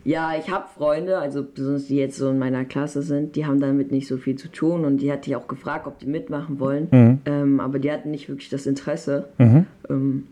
ja, 0.06 0.32
ich 0.38 0.50
habe 0.50 0.64
Freunde, 0.76 1.16
also 1.18 1.42
besonders 1.42 1.86
die 1.86 1.96
jetzt 1.96 2.18
so 2.18 2.28
in 2.30 2.38
meiner 2.38 2.64
Klasse 2.66 3.02
sind, 3.02 3.36
die 3.36 3.46
haben 3.46 3.58
damit 3.60 3.90
nicht 3.90 4.06
so 4.06 4.18
viel 4.18 4.36
zu 4.36 4.48
tun 4.48 4.84
und 4.84 4.98
die 4.98 5.10
hatte 5.10 5.30
ich 5.30 5.36
auch 5.36 5.48
gefragt, 5.48 5.86
ob 5.86 5.98
die 5.98 6.06
mitmachen 6.06 6.60
wollen, 6.60 6.88
Mhm. 6.90 7.18
ähm, 7.24 7.60
aber 7.60 7.78
die 7.78 7.90
hatten 7.90 8.10
nicht 8.10 8.28
wirklich 8.28 8.50
das 8.50 8.66
Interesse. 8.66 9.28
Mhm. 9.38 9.66
Ähm, 9.88 10.26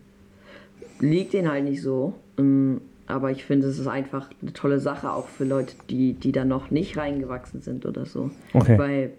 liegt 1.01 1.33
denen 1.33 1.51
halt 1.51 1.65
nicht 1.65 1.83
so. 1.83 2.15
Ähm, 2.39 2.81
aber 3.07 3.31
ich 3.31 3.45
finde, 3.45 3.67
es 3.67 3.79
ist 3.79 3.87
einfach 3.89 4.31
eine 4.41 4.53
tolle 4.53 4.79
Sache, 4.79 5.11
auch 5.11 5.27
für 5.29 5.45
Leute, 5.45 5.75
die, 5.91 6.15
die 6.15 6.33
da 6.33 6.45
noch 6.45 6.71
nicht 6.71 6.97
reingewachsen 6.97 7.61
sind 7.61 7.85
oder 7.85 8.07
so. 8.07 8.31
Okay. 8.55 8.79
Weil 8.79 9.11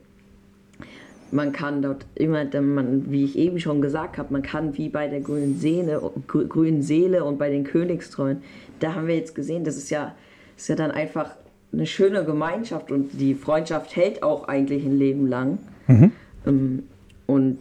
man 1.34 1.52
kann 1.52 1.82
dort 1.82 2.06
immer, 2.16 2.46
man, 2.62 3.12
wie 3.12 3.26
ich 3.26 3.38
eben 3.38 3.60
schon 3.60 3.82
gesagt 3.82 4.18
habe, 4.18 4.32
man 4.32 4.42
kann 4.44 4.78
wie 4.78 4.90
bei 4.90 5.08
der 5.08 5.20
grünen 5.20 5.58
Seele, 5.58 6.00
grü- 6.28 6.48
grünen 6.48 6.82
Seele 6.82 7.24
und 7.24 7.38
bei 7.40 7.50
den 7.50 7.64
Königstreuen, 7.64 8.42
da 8.80 8.94
haben 8.96 9.08
wir 9.08 9.16
jetzt 9.16 9.34
gesehen, 9.36 9.64
das 9.64 9.76
ist 9.78 9.90
ja, 9.90 10.14
ist 10.56 10.70
ja 10.70 10.76
dann 10.76 10.92
einfach 10.92 11.32
eine 11.72 11.86
schöne 11.88 12.24
Gemeinschaft 12.24 12.92
und 12.92 13.10
die 13.20 13.34
Freundschaft 13.34 13.96
hält 13.96 14.22
auch 14.22 14.48
eigentlich 14.48 14.86
ein 14.86 14.98
Leben 14.98 15.28
lang. 15.28 15.58
Mhm. 15.88 16.12
Ähm, 16.46 16.84
Und 17.26 17.58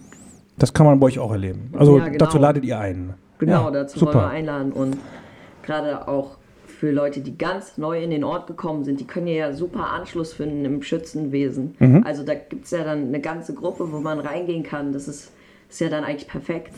Das 0.58 0.72
kann 0.74 0.84
man 0.86 1.00
bei 1.00 1.06
euch 1.06 1.18
auch 1.18 1.32
erleben. 1.32 1.70
Also 1.72 1.98
Ja, 1.98 2.04
genau. 2.08 2.18
dazu 2.18 2.38
ladet 2.38 2.64
ihr 2.64 2.78
ein. 2.78 3.14
Genau, 3.38 3.64
Ja, 3.64 3.70
dazu 3.70 3.98
super. 3.98 4.14
wollen 4.14 4.24
wir 4.24 4.30
einladen 4.30 4.72
und 4.72 4.96
gerade 5.62 6.06
auch 6.06 6.36
für 6.82 6.90
Leute, 6.90 7.20
die 7.20 7.38
ganz 7.38 7.78
neu 7.78 8.02
in 8.02 8.10
den 8.10 8.24
Ort 8.24 8.48
gekommen 8.48 8.82
sind, 8.82 8.98
die 8.98 9.06
können 9.06 9.28
ja 9.28 9.52
super 9.52 9.90
Anschluss 9.90 10.32
finden 10.32 10.64
im 10.64 10.82
Schützenwesen. 10.82 11.76
Mhm. 11.78 12.02
Also 12.04 12.24
da 12.24 12.34
gibt 12.34 12.64
es 12.64 12.72
ja 12.72 12.82
dann 12.82 13.06
eine 13.06 13.20
ganze 13.20 13.54
Gruppe, 13.54 13.92
wo 13.92 14.00
man 14.00 14.18
reingehen 14.18 14.64
kann. 14.64 14.92
Das 14.92 15.06
ist, 15.06 15.30
ist 15.72 15.80
ja 15.80 15.88
dann 15.88 16.04
eigentlich 16.04 16.28
perfekt. 16.28 16.70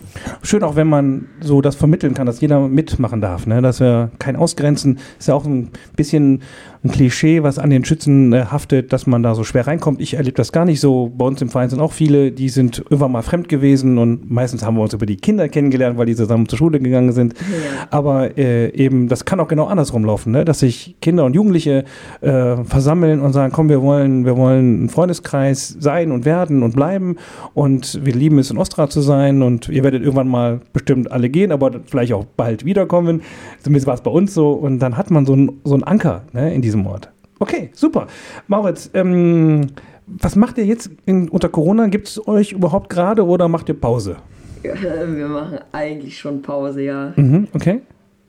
Schön 0.42 0.62
auch, 0.62 0.76
wenn 0.76 0.86
man 0.86 1.26
so 1.40 1.60
das 1.60 1.74
vermitteln 1.74 2.14
kann, 2.14 2.26
dass 2.26 2.40
jeder 2.40 2.60
mitmachen 2.68 3.20
darf, 3.20 3.44
ne? 3.44 3.60
dass 3.60 3.80
wir 3.80 4.12
kein 4.20 4.36
Ausgrenzen, 4.36 5.00
ist 5.18 5.26
ja 5.26 5.34
auch 5.34 5.44
ein 5.44 5.70
bisschen 5.96 6.42
ein 6.84 6.90
Klischee, 6.90 7.42
was 7.42 7.58
an 7.58 7.70
den 7.70 7.84
Schützen 7.84 8.32
äh, 8.32 8.44
haftet, 8.44 8.92
dass 8.92 9.06
man 9.06 9.22
da 9.22 9.34
so 9.34 9.42
schwer 9.42 9.66
reinkommt. 9.66 10.00
Ich 10.00 10.14
erlebe 10.14 10.36
das 10.36 10.52
gar 10.52 10.66
nicht 10.66 10.80
so. 10.80 11.10
Bei 11.16 11.24
uns 11.24 11.40
im 11.40 11.48
Verein 11.48 11.70
sind 11.70 11.80
auch 11.80 11.92
viele, 11.92 12.30
die 12.30 12.50
sind 12.50 12.78
irgendwann 12.78 13.10
mal 13.10 13.22
fremd 13.22 13.48
gewesen 13.48 13.96
und 13.96 14.30
meistens 14.30 14.62
haben 14.62 14.76
wir 14.76 14.82
uns 14.82 14.92
über 14.92 15.06
die 15.06 15.16
Kinder 15.16 15.48
kennengelernt, 15.48 15.96
weil 15.96 16.06
die 16.06 16.14
zusammen 16.14 16.46
zur 16.46 16.58
Schule 16.58 16.78
gegangen 16.78 17.12
sind. 17.12 17.32
Ja. 17.32 17.88
Aber 17.90 18.36
äh, 18.36 18.68
eben, 18.74 19.08
das 19.08 19.24
kann 19.24 19.40
auch 19.40 19.48
genau 19.48 19.64
andersrum 19.64 20.04
laufen, 20.04 20.30
ne? 20.32 20.44
dass 20.44 20.58
sich 20.60 20.96
Kinder 21.00 21.24
und 21.24 21.34
Jugendliche 21.34 21.84
äh, 22.20 22.56
versammeln 22.64 23.20
und 23.20 23.32
sagen, 23.32 23.52
komm, 23.52 23.70
wir 23.70 23.80
wollen, 23.80 24.26
wir 24.26 24.36
wollen 24.36 24.84
ein 24.84 24.88
Freundeskreis 24.90 25.76
sein 25.80 26.12
und 26.12 26.26
werden 26.26 26.62
und 26.62 26.76
bleiben 26.76 27.16
und 27.54 28.04
wir 28.04 28.14
lieben 28.14 28.38
es, 28.38 28.50
in 28.50 28.58
Ostra 28.84 28.88
zu 28.88 29.00
sein 29.00 29.42
und 29.42 29.68
ihr 29.68 29.82
werdet 29.82 30.02
irgendwann 30.02 30.28
mal 30.28 30.60
bestimmt 30.72 31.10
alle 31.10 31.28
gehen, 31.28 31.52
aber 31.52 31.80
vielleicht 31.86 32.12
auch 32.12 32.24
bald 32.24 32.64
wiederkommen. 32.64 33.22
Zumindest 33.62 33.86
war 33.86 33.94
es 33.94 34.02
bei 34.02 34.10
uns 34.10 34.34
so 34.34 34.52
und 34.52 34.78
dann 34.78 34.96
hat 34.96 35.10
man 35.10 35.26
so 35.26 35.32
einen 35.32 35.60
so 35.64 35.74
einen 35.74 35.84
Anker 35.84 36.22
ne, 36.32 36.54
in 36.54 36.62
diesem 36.62 36.86
Ort. 36.86 37.10
Okay, 37.38 37.70
super. 37.72 38.06
Mauritz, 38.46 38.90
ähm, 38.94 39.68
was 40.06 40.36
macht 40.36 40.58
ihr 40.58 40.66
jetzt 40.66 40.90
in, 41.06 41.28
unter 41.28 41.48
Corona? 41.48 41.86
Gibt 41.86 42.08
es 42.08 42.28
euch 42.28 42.52
überhaupt 42.52 42.90
gerade 42.90 43.24
oder 43.24 43.48
macht 43.48 43.68
ihr 43.68 43.80
Pause? 43.80 44.16
Wir 44.62 45.28
machen 45.28 45.58
eigentlich 45.72 46.18
schon 46.18 46.42
Pause, 46.42 46.82
ja. 46.82 47.12
Mhm, 47.16 47.48
okay. 47.54 47.80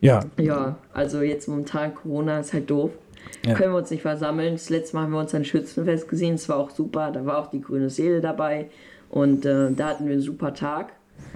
Ja, 0.02 0.22
Ja, 0.38 0.78
also 0.94 1.22
jetzt 1.22 1.48
momentan 1.48 1.96
Corona 1.96 2.40
ist 2.40 2.54
halt 2.54 2.70
doof. 2.70 2.92
Ja. 3.46 3.54
Können 3.54 3.72
wir 3.74 3.78
uns 3.78 3.90
nicht 3.90 4.02
versammeln. 4.02 4.54
Das 4.54 4.70
letzte 4.70 4.96
Mal 4.96 5.04
haben 5.04 5.14
wir 5.14 5.20
uns 5.20 5.34
ein 5.34 5.46
Schützenfest 5.46 6.08
gesehen. 6.08 6.34
Das 6.34 6.50
war 6.50 6.58
auch 6.58 6.70
super. 6.70 7.12
Da 7.12 7.26
war 7.26 7.40
auch 7.40 7.48
die 7.48 7.62
grüne 7.62 7.90
Seele 7.90 8.22
dabei. 8.22 8.70
Und 9.16 9.46
äh, 9.46 9.72
da 9.72 9.88
hatten 9.88 10.06
wir 10.06 10.14
einen 10.14 10.22
super 10.22 10.54
Tag. 10.54 10.88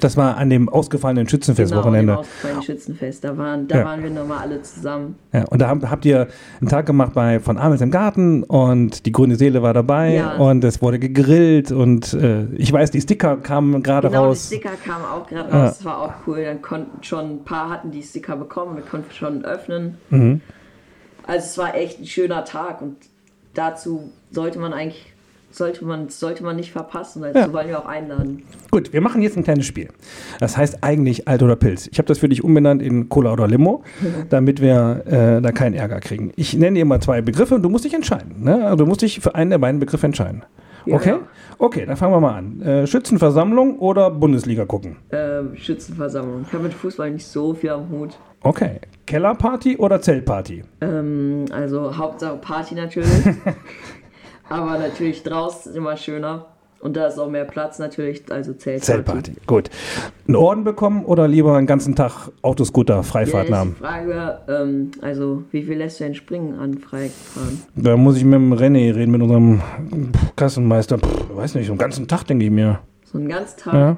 das 0.02 0.16
war 0.18 0.36
an 0.38 0.50
dem 0.50 0.68
ausgefallenen 0.70 1.24
Genau, 1.26 1.30
Schützenfestwochenende. 1.32 2.14
dem 2.14 2.20
ausgefallenen 2.20 2.64
Schützenfest. 2.64 3.24
Da 3.24 3.38
waren, 3.38 3.68
da 3.70 3.78
Ja. 3.80 3.86
waren 3.86 4.04
wir 4.04 4.10
nochmal 4.10 4.40
alle 4.40 4.62
zusammen. 4.62 5.16
Ja, 5.34 5.46
und 5.46 5.60
da 5.62 5.68
habt, 5.70 5.90
habt 5.90 6.06
ihr 6.06 6.28
einen 6.60 6.70
Tag 6.70 6.86
gemacht 6.86 7.14
bei 7.14 7.40
von 7.40 7.58
Amels 7.58 7.80
im 7.82 7.90
Garten 7.92 8.44
und 8.44 9.06
die 9.06 9.12
grüne 9.14 9.36
Seele 9.38 9.62
war 9.62 9.74
dabei 9.74 10.16
Ja. 10.16 10.36
und 10.36 10.64
es 10.66 10.82
wurde 10.82 11.00
gegrillt 11.00 11.72
und 11.72 12.14
äh, 12.14 12.46
ich 12.56 12.72
weiß, 12.72 12.92
die 12.92 13.00
Sticker 13.02 13.38
kamen 13.38 13.82
gerade 13.84 14.10
Genau, 14.10 14.26
raus. 14.28 14.50
die 14.50 14.56
Sticker 14.56 14.76
kamen 14.86 15.06
auch 15.06 15.26
gerade 15.28 15.50
raus. 15.52 15.78
Das 15.78 15.86
war 15.86 16.02
auch 16.02 16.14
cool. 16.28 16.44
Dann 16.44 16.62
konnten 16.62 17.02
schon 17.04 17.26
ein 17.38 17.44
paar 17.46 17.70
hatten 17.70 17.92
die 17.92 18.04
Sticker 18.04 18.36
bekommen. 18.36 18.76
Wir 18.76 18.84
konnten 18.84 19.12
schon 19.14 19.44
öffnen. 19.46 19.98
Mhm. 20.10 20.42
Also 21.28 21.46
es 21.46 21.58
war 21.58 21.76
echt 21.76 22.00
ein 22.02 22.06
schöner 22.06 22.44
Tag 22.44 22.82
und 22.82 22.98
dazu 23.54 24.12
sollte 24.32 24.60
man 24.60 24.74
eigentlich 24.74 25.14
sollte 25.52 25.84
man 25.86 26.10
sollte 26.10 26.44
man 26.44 26.56
nicht 26.56 26.72
verpassen. 26.72 27.22
Dazu 27.22 27.38
Ja. 27.40 27.54
wollen 27.54 27.68
wir 27.70 27.80
auch 27.80 27.86
einladen. 27.88 28.44
Gut, 28.72 28.94
wir 28.94 29.02
machen 29.02 29.22
jetzt 29.22 29.38
ein 29.38 29.44
kleines 29.44 29.66
Spiel. 29.66 29.90
Das 30.40 30.58
heißt 30.58 30.80
eigentlich 30.84 31.28
Alt 31.28 31.42
oder 31.44 31.56
Pilz. 31.56 31.88
Ich 31.92 31.98
habe 31.98 32.08
das 32.08 32.20
für 32.20 32.30
dich 32.30 32.44
umbenannt 32.44 32.82
in 32.82 33.10
Cola 33.10 33.34
oder 33.34 33.48
Limo, 33.48 33.84
damit 34.30 34.62
wir 34.62 35.04
äh, 35.06 35.42
da 35.42 35.52
keinen 35.52 35.74
Ärger 35.74 36.00
kriegen. 36.00 36.32
Ich 36.36 36.56
nenne 36.56 36.78
dir 36.78 36.86
mal 36.86 37.02
zwei 37.02 37.22
Begriffe 37.22 37.56
und 37.56 37.64
du 37.64 37.70
musst 37.70 37.86
dich 37.86 37.94
entscheiden. 37.94 38.44
Ne? 38.44 38.64
Also 38.66 38.78
du 38.78 38.86
musst 38.86 39.02
dich 39.02 39.20
für 39.20 39.36
einen 39.36 39.50
der 39.50 39.58
beiden 39.58 39.80
Begriffe 39.80 40.06
entscheiden. 40.06 40.44
Ja. 40.86 40.96
Okay? 40.96 41.16
Okay, 41.58 41.86
dann 41.86 41.98
fangen 41.98 42.14
wir 42.14 42.22
mal 42.22 42.38
an. 42.38 42.62
Äh, 42.62 42.88
Schützenversammlung 42.88 43.80
oder 43.80 44.10
Bundesliga 44.12 44.66
gucken? 44.66 44.96
Ähm, 45.12 45.56
Schützenversammlung. 45.56 46.46
Ich 46.48 46.54
habe 46.54 46.64
mit 46.64 46.74
Fußball 46.74 47.12
nicht 47.12 47.26
so 47.28 47.54
viel 47.54 47.72
am 47.72 47.90
Hut. 47.90 48.18
Okay. 48.42 48.80
Kellerparty 49.06 49.76
oder 49.78 50.00
Zeltparty? 50.02 50.64
Ähm, 50.80 51.46
also 51.52 51.98
Hauptsache 51.98 52.38
Party 52.38 52.76
natürlich. 52.76 53.10
Aber 54.50 54.78
natürlich 54.78 55.24
draußen 55.24 55.72
ist 55.72 55.78
immer 55.78 55.96
schöner. 55.98 56.46
Und 56.82 56.96
da 56.96 57.08
ist 57.08 57.20
auch 57.20 57.30
mehr 57.30 57.44
Platz 57.44 57.78
natürlich, 57.78 58.24
also 58.32 58.54
Zeltparty. 58.54 58.86
Zeltparty, 58.86 59.34
gut. 59.46 59.70
Einen 60.28 60.38
Orden 60.38 60.64
bekommen 60.64 61.04
oder 61.04 61.28
lieber 61.28 61.58
einen 61.58 61.68
ganzen 61.68 61.94
Tag 61.94 62.32
Autoscooter 62.42 62.96
Ja, 62.96 63.04
Freifahrt 63.04 63.50
ist 63.50 63.56
haben? 63.56 63.76
Frage, 63.76 64.40
ähm, 64.48 64.92
also 65.02 65.44
wie 65.52 65.64
viel 65.64 65.78
lässt 65.78 66.00
du 66.00 66.06
denn 66.06 66.16
springen 66.16 66.58
an 66.58 66.78
Freifahren? 66.78 67.64
Da 67.76 67.98
muss 67.98 68.16
ich 68.16 68.24
mit 68.24 68.36
dem 68.36 68.54
René 68.54 68.96
reden, 68.96 69.12
mit 69.12 69.22
unserem 69.22 69.62
Kassenmeister. 70.38 70.98
Pff, 71.00 71.36
weiß 71.36 71.56
nicht, 71.56 71.68
so 71.68 71.74
einen 71.74 71.80
ganzen 71.80 72.08
Tag, 72.08 72.24
denke 72.24 72.46
ich 72.46 72.52
mir. 72.52 72.80
So 73.04 73.18
einen 73.18 73.28
ganzen 73.28 73.60
Tag? 73.60 73.74
Ja. 73.74 73.98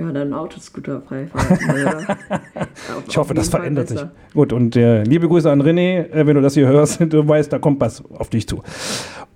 Ja, 0.00 0.12
dann 0.12 0.32
Autoscooter 0.32 1.02
freifahren. 1.02 2.06
Ich 3.06 3.16
hoffe, 3.16 3.34
das 3.34 3.48
verändert 3.48 3.88
sich. 3.88 4.00
Gut, 4.32 4.52
und 4.52 4.76
äh, 4.76 5.02
liebe 5.02 5.28
Grüße 5.28 5.50
an 5.50 5.60
René, 5.60 6.10
äh, 6.10 6.26
wenn 6.26 6.36
du 6.36 6.40
das 6.40 6.54
hier 6.54 6.66
hörst, 6.66 7.00
du 7.12 7.26
weißt, 7.26 7.52
da 7.52 7.58
kommt 7.58 7.80
was 7.80 8.02
auf 8.12 8.30
dich 8.30 8.48
zu. 8.48 8.62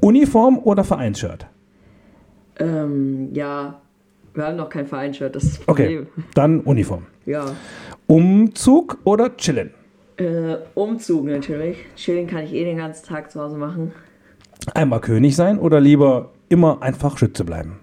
Uniform 0.00 0.58
oder 0.58 0.84
Vereinsshirt? 0.84 1.46
Ähm, 2.58 3.28
ja, 3.34 3.80
wir 4.32 4.44
haben 4.46 4.56
noch 4.56 4.70
kein 4.70 4.86
Vereinsshirt, 4.86 5.36
das 5.36 5.44
ist 5.44 5.58
das 5.58 5.68
Okay, 5.68 6.06
dann 6.34 6.60
Uniform. 6.60 7.06
Ja. 7.26 7.44
Umzug 8.06 8.98
oder 9.04 9.36
chillen? 9.36 9.70
Äh, 10.16 10.56
Umzug 10.74 11.26
natürlich. 11.26 11.76
Chillen 11.96 12.26
kann 12.26 12.44
ich 12.44 12.54
eh 12.54 12.64
den 12.64 12.78
ganzen 12.78 13.06
Tag 13.06 13.30
zu 13.30 13.40
Hause 13.40 13.58
machen. 13.58 13.92
Einmal 14.72 15.00
König 15.00 15.36
sein 15.36 15.58
oder 15.58 15.80
lieber 15.80 16.30
immer 16.48 16.82
einfach 16.82 17.18
Schütze 17.18 17.44
bleiben? 17.44 17.80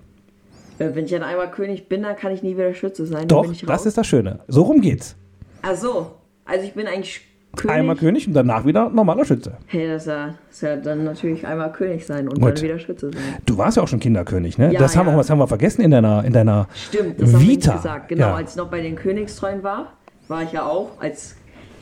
Wenn 0.93 1.05
ich 1.05 1.11
dann 1.11 1.23
einmal 1.23 1.49
König 1.51 1.87
bin, 1.89 2.03
dann 2.03 2.15
kann 2.15 2.31
ich 2.31 2.43
nie 2.43 2.55
wieder 2.57 2.73
Schütze 2.73 3.05
sein. 3.05 3.27
Doch, 3.27 3.45
das 3.65 3.85
ist 3.85 3.97
das 3.97 4.07
Schöne. 4.07 4.39
So 4.47 4.63
rum 4.63 4.81
geht's. 4.81 5.15
Ach 5.61 5.75
so. 5.75 6.11
Also 6.45 6.65
ich 6.65 6.73
bin 6.73 6.87
eigentlich 6.87 7.21
König. 7.55 7.75
Einmal 7.75 7.95
König 7.97 8.27
und 8.27 8.33
danach 8.33 8.65
wieder 8.65 8.89
normaler 8.89 9.25
Schütze. 9.25 9.57
Hey, 9.67 9.87
das 9.87 10.03
ist, 10.03 10.07
ja, 10.07 10.27
das 10.27 10.55
ist 10.55 10.61
ja 10.61 10.75
dann 10.77 11.03
natürlich 11.03 11.45
einmal 11.45 11.71
König 11.73 12.05
sein 12.05 12.29
und 12.29 12.39
Gut. 12.39 12.57
dann 12.57 12.63
wieder 12.63 12.79
Schütze 12.79 13.11
sein. 13.11 13.21
Du 13.45 13.57
warst 13.57 13.75
ja 13.77 13.83
auch 13.83 13.87
schon 13.89 13.99
Kinderkönig, 13.99 14.57
ne? 14.57 14.71
Ja, 14.71 14.79
das, 14.79 14.95
haben 14.95 15.07
ja. 15.07 15.13
wir, 15.13 15.17
das 15.17 15.29
haben 15.29 15.37
wir 15.39 15.47
vergessen 15.47 15.81
in 15.81 15.91
deiner, 15.91 16.23
in 16.23 16.31
deiner 16.31 16.67
Stimmt, 16.73 17.19
das 17.21 17.33
haben 17.33 17.41
wir 17.41 17.47
Vita. 17.49 17.75
gesagt. 17.75 18.07
Genau, 18.09 18.27
Ja. 18.27 18.35
als 18.35 18.51
ich 18.51 18.57
noch 18.57 18.69
bei 18.69 18.81
den 18.81 18.95
Königstreuen 18.95 19.63
war, 19.63 19.91
war 20.29 20.43
ich 20.43 20.53
ja 20.53 20.63
auch 20.65 20.91
als 21.01 21.35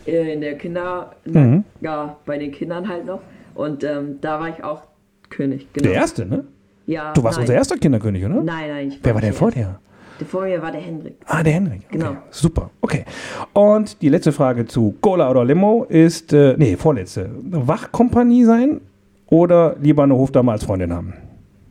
äh, 0.07 0.33
in 0.33 0.41
der 0.41 0.57
Kinder, 0.57 1.11
Mhm. 1.25 1.63
ja, 1.81 2.17
bei 2.25 2.39
den 2.39 2.51
Kindern 2.51 2.87
halt 2.89 3.05
noch. 3.05 3.21
Und 3.53 3.83
ähm, 3.83 4.17
da 4.21 4.39
war 4.39 4.49
ich 4.49 4.63
auch 4.63 4.81
König. 5.29 5.67
Genau. 5.73 5.83
Der 5.89 5.93
erste, 5.93 6.25
ne? 6.25 6.45
Ja, 6.89 7.13
Du 7.13 7.23
warst 7.23 7.37
nein. 7.37 7.43
unser 7.43 7.53
erster 7.53 7.77
Kinderkönig, 7.77 8.25
oder? 8.25 8.41
Nein, 8.41 8.69
nein. 8.69 8.87
Ich 8.87 8.99
Wer 9.03 9.13
war 9.13 9.21
denn 9.21 9.33
vor 9.33 9.51
der 9.51 9.63
dir? 9.63 9.79
Der 10.19 10.25
vor 10.27 10.41
mir 10.43 10.59
war 10.61 10.71
der 10.71 10.81
Hendrik. 10.81 11.17
Ah, 11.27 11.43
der 11.43 11.53
Henrik. 11.53 11.81
Okay. 11.87 11.97
Genau. 11.99 12.15
Super. 12.31 12.71
Okay. 12.81 13.05
Und 13.53 14.01
die 14.01 14.09
letzte 14.09 14.31
Frage 14.31 14.65
zu 14.65 14.95
Cola 14.99 15.29
oder 15.29 15.45
Limo 15.45 15.85
ist, 15.87 16.33
äh, 16.33 16.55
nee, 16.57 16.75
vorletzte. 16.75 17.29
Wachkompanie 17.43 18.43
sein 18.43 18.81
oder 19.27 19.75
lieber 19.79 20.01
eine 20.03 20.15
Hofdame 20.15 20.51
als 20.51 20.63
Freundin 20.63 20.91
haben? 20.91 21.13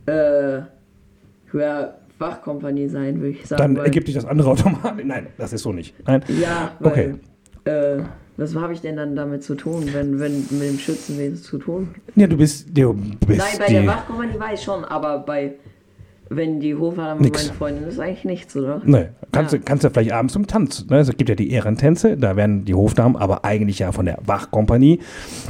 Äh, 0.05 0.61
werde 1.51 1.95
Wachkompanie 2.17 2.87
sein, 2.87 3.17
würde 3.17 3.29
ich 3.31 3.45
sagen. 3.45 3.75
Dann 3.75 3.83
ergibt 3.85 4.07
sich 4.07 4.15
das 4.15 4.25
andere 4.25 4.49
automatisch. 4.51 5.05
Nein, 5.05 5.27
das 5.37 5.51
ist 5.51 5.63
so 5.63 5.73
nicht. 5.73 5.93
Nein. 6.07 6.23
Ja, 6.41 6.71
weil, 6.79 6.91
Okay. 6.91 7.13
äh, 7.65 8.03
was 8.39 8.55
habe 8.55 8.73
ich 8.73 8.81
denn 8.81 8.95
dann 8.95 9.15
damit 9.15 9.43
zu 9.43 9.55
tun, 9.55 9.89
wenn, 9.93 10.19
wenn 10.19 10.39
mit 10.51 10.61
dem 10.69 10.79
Schützenwesen 10.79 11.37
zu 11.37 11.57
tun? 11.57 11.89
Ja, 12.15 12.27
du 12.27 12.37
bist, 12.37 12.67
du 12.75 12.93
bist 12.93 13.39
Nein, 13.39 13.59
bei 13.59 13.67
der 13.67 13.85
Wachkompanie 13.85 14.39
weiß 14.39 14.59
ich 14.59 14.65
schon, 14.65 14.85
aber 14.85 15.19
bei, 15.19 15.55
wenn 16.29 16.59
die 16.59 16.73
Nix. 16.73 17.45
meine 17.45 17.57
Freundin 17.57 17.83
ist, 17.87 17.99
eigentlich 17.99 18.23
nichts, 18.23 18.55
oder? 18.55 18.81
Nee, 18.85 19.07
kannst, 19.31 19.51
Ja. 19.51 19.59
du, 19.59 19.65
kannst 19.65 19.83
du 19.83 19.89
vielleicht 19.89 20.13
abends 20.13 20.33
zum 20.33 20.47
Tanz. 20.47 20.85
Ne? 20.89 20.99
Es 20.99 21.09
gibt 21.17 21.29
ja 21.29 21.35
die 21.35 21.51
Ehrentänze, 21.51 22.15
da 22.15 22.35
werden 22.35 22.65
die 22.65 22.75
Hofdamen 22.75 23.17
aber 23.17 23.43
eigentlich 23.43 23.79
ja 23.79 23.91
von 23.91 24.05
der 24.05 24.19
Wachkompanie 24.25 24.99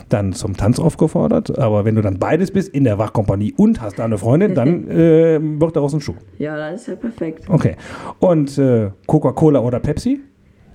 dann 0.08 0.34
zum 0.34 0.58
Tanz 0.58 0.80
aufgefordert. 0.80 1.60
Aber 1.60 1.86
wenn 1.86 1.96
du 1.96 2.02
dann 2.02 2.18
beides 2.18 2.52
bist, 2.52 2.70
in 2.70 2.86
der 2.86 2.98
Wachkompanie 2.98 3.54
und 3.56 3.82
hast 3.82 4.00
da 4.00 4.06
eine 4.06 4.18
Freundin, 4.18 4.56
dann 4.56 4.88
äh, 4.90 5.40
wird 5.42 5.76
daraus 5.76 5.94
ein 5.94 6.02
Schuh. 6.02 6.16
Ja, 6.40 6.58
dann 6.58 6.74
ist 6.74 6.88
ja 6.88 6.96
perfekt. 6.96 7.44
Okay. 7.50 7.76
Und 8.20 8.58
äh, 8.58 8.90
Coca-Cola 9.06 9.60
oder 9.60 9.80
Pepsi? 9.80 10.22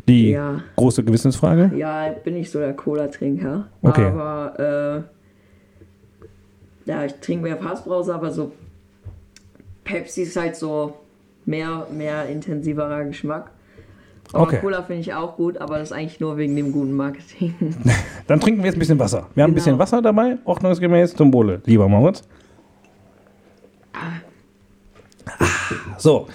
Die 0.08 0.30
Ja. 0.32 0.60
große 0.76 1.02
Gewissensfrage. 1.02 1.70
Ja, 1.76 2.10
bin 2.24 2.36
ich 2.36 2.50
so 2.50 2.58
der 2.58 2.74
Cola-Trinker. 2.74 3.68
Okay. 3.82 4.04
Aber, 4.06 5.04
äh, 6.86 6.90
ja, 6.90 7.04
ich 7.04 7.14
trinke 7.14 7.44
mehr 7.44 7.56
Fassbrause, 7.56 8.14
aber 8.14 8.30
so 8.30 8.52
Pepsi 9.84 10.22
ist 10.22 10.36
halt 10.36 10.56
so 10.56 10.94
mehr, 11.46 11.86
mehr 11.90 12.26
intensiverer 12.28 13.04
Geschmack. 13.04 13.50
Aber 14.32 14.42
Okay. 14.44 14.58
Cola 14.60 14.82
finde 14.82 15.00
ich 15.02 15.14
auch 15.14 15.36
gut, 15.36 15.56
aber 15.58 15.78
das 15.78 15.90
ist 15.90 15.96
eigentlich 15.96 16.20
nur 16.20 16.36
wegen 16.36 16.56
dem 16.56 16.72
guten 16.72 16.92
Marketing. 16.94 17.54
Dann 18.26 18.40
trinken 18.40 18.60
wir 18.60 18.66
jetzt 18.66 18.76
ein 18.76 18.80
bisschen 18.80 18.98
Wasser. 18.98 19.28
Wir 19.34 19.42
haben 19.44 19.50
ein 19.50 19.54
Genau. 19.54 19.64
bisschen 19.64 19.78
Wasser 19.78 20.02
dabei, 20.02 20.38
ordnungsgemäß 20.44 21.14
zum 21.14 21.32
Wohle, 21.32 21.62
lieber 21.66 21.88
Moritz. 21.88 22.22
Ah, 23.92 24.20
So, 25.98 26.26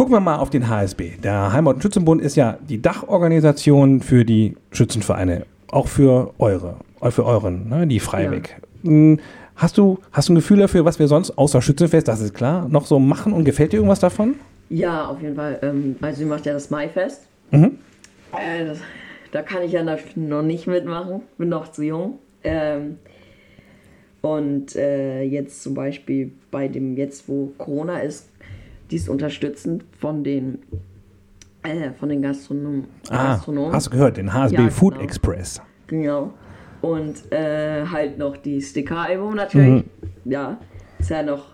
gucken 0.00 0.14
wir 0.14 0.20
mal 0.20 0.36
auf 0.36 0.48
den 0.48 0.66
HSB. 0.66 1.18
Der 1.22 1.52
Heimat- 1.52 1.74
und 1.74 1.82
Schützenbund 1.82 2.22
ist 2.22 2.34
ja 2.34 2.56
die 2.66 2.80
Dachorganisation 2.80 4.00
für 4.00 4.24
die 4.24 4.56
Schützenvereine, 4.72 5.44
auch 5.70 5.88
für 5.88 6.32
eure, 6.38 6.76
für 7.10 7.26
euren, 7.26 7.68
ne, 7.68 7.86
die 7.86 8.00
Freiweg. 8.00 8.56
Hm, 8.82 9.20
Hast 9.56 9.76
du, 9.76 9.98
hast 10.10 10.30
du 10.30 10.32
ein 10.32 10.36
Gefühl 10.36 10.60
dafür, 10.60 10.86
was 10.86 10.98
wir 10.98 11.06
sonst 11.06 11.36
außer 11.36 11.60
Schützenfest, 11.60 12.08
das 12.08 12.22
ist 12.22 12.32
klar, 12.32 12.66
noch 12.70 12.86
so 12.86 12.98
machen 12.98 13.34
und 13.34 13.44
gefällt 13.44 13.74
dir 13.74 13.76
irgendwas 13.76 14.00
davon? 14.00 14.36
ja, 14.70 15.06
auf 15.06 15.20
jeden 15.20 15.36
Fall. 15.36 15.58
Ähm, 15.60 15.96
also, 16.00 16.20
sie 16.20 16.24
macht 16.24 16.46
ja 16.46 16.54
das 16.54 16.70
Maifest. 16.70 17.26
Mhm. 17.50 17.72
Äh, 18.32 18.64
das, 18.64 18.78
da 19.32 19.42
kann 19.42 19.64
ich 19.64 19.72
ja 19.72 19.82
noch, 19.82 19.98
noch 20.16 20.40
nicht 20.40 20.66
mitmachen, 20.66 21.20
bin 21.36 21.50
noch 21.50 21.70
zu 21.72 21.82
jung. 21.82 22.20
Ähm, 22.42 22.96
und 24.22 24.76
äh, 24.76 25.24
jetzt 25.24 25.62
zum 25.62 25.74
Beispiel 25.74 26.32
bei 26.50 26.68
dem, 26.68 26.96
jetzt 26.96 27.28
wo 27.28 27.52
Corona 27.58 27.98
ist, 27.98 28.30
dies 28.90 29.08
unterstützend 29.08 29.84
von 29.98 30.24
den, 30.24 30.58
äh, 31.62 31.90
von 31.92 32.08
den 32.08 32.22
Gastronom 32.22 32.84
Ah, 33.08 33.34
Gastronomen. 33.34 33.72
hast 33.72 33.86
du 33.86 33.90
gehört, 33.90 34.16
den 34.16 34.32
HSB 34.32 34.56
Ja, 34.62 34.70
Food 34.70 34.94
genau. 34.94 35.04
Express. 35.04 35.60
Genau. 35.86 36.32
Und 36.82 37.30
äh, 37.32 37.84
halt 37.86 38.16
noch 38.18 38.36
die 38.36 38.60
Sticker-Album 38.62 39.34
natürlich. 39.34 39.84
Ja, 40.24 40.58
ist 40.98 41.10
ja 41.10 41.22
noch, 41.22 41.46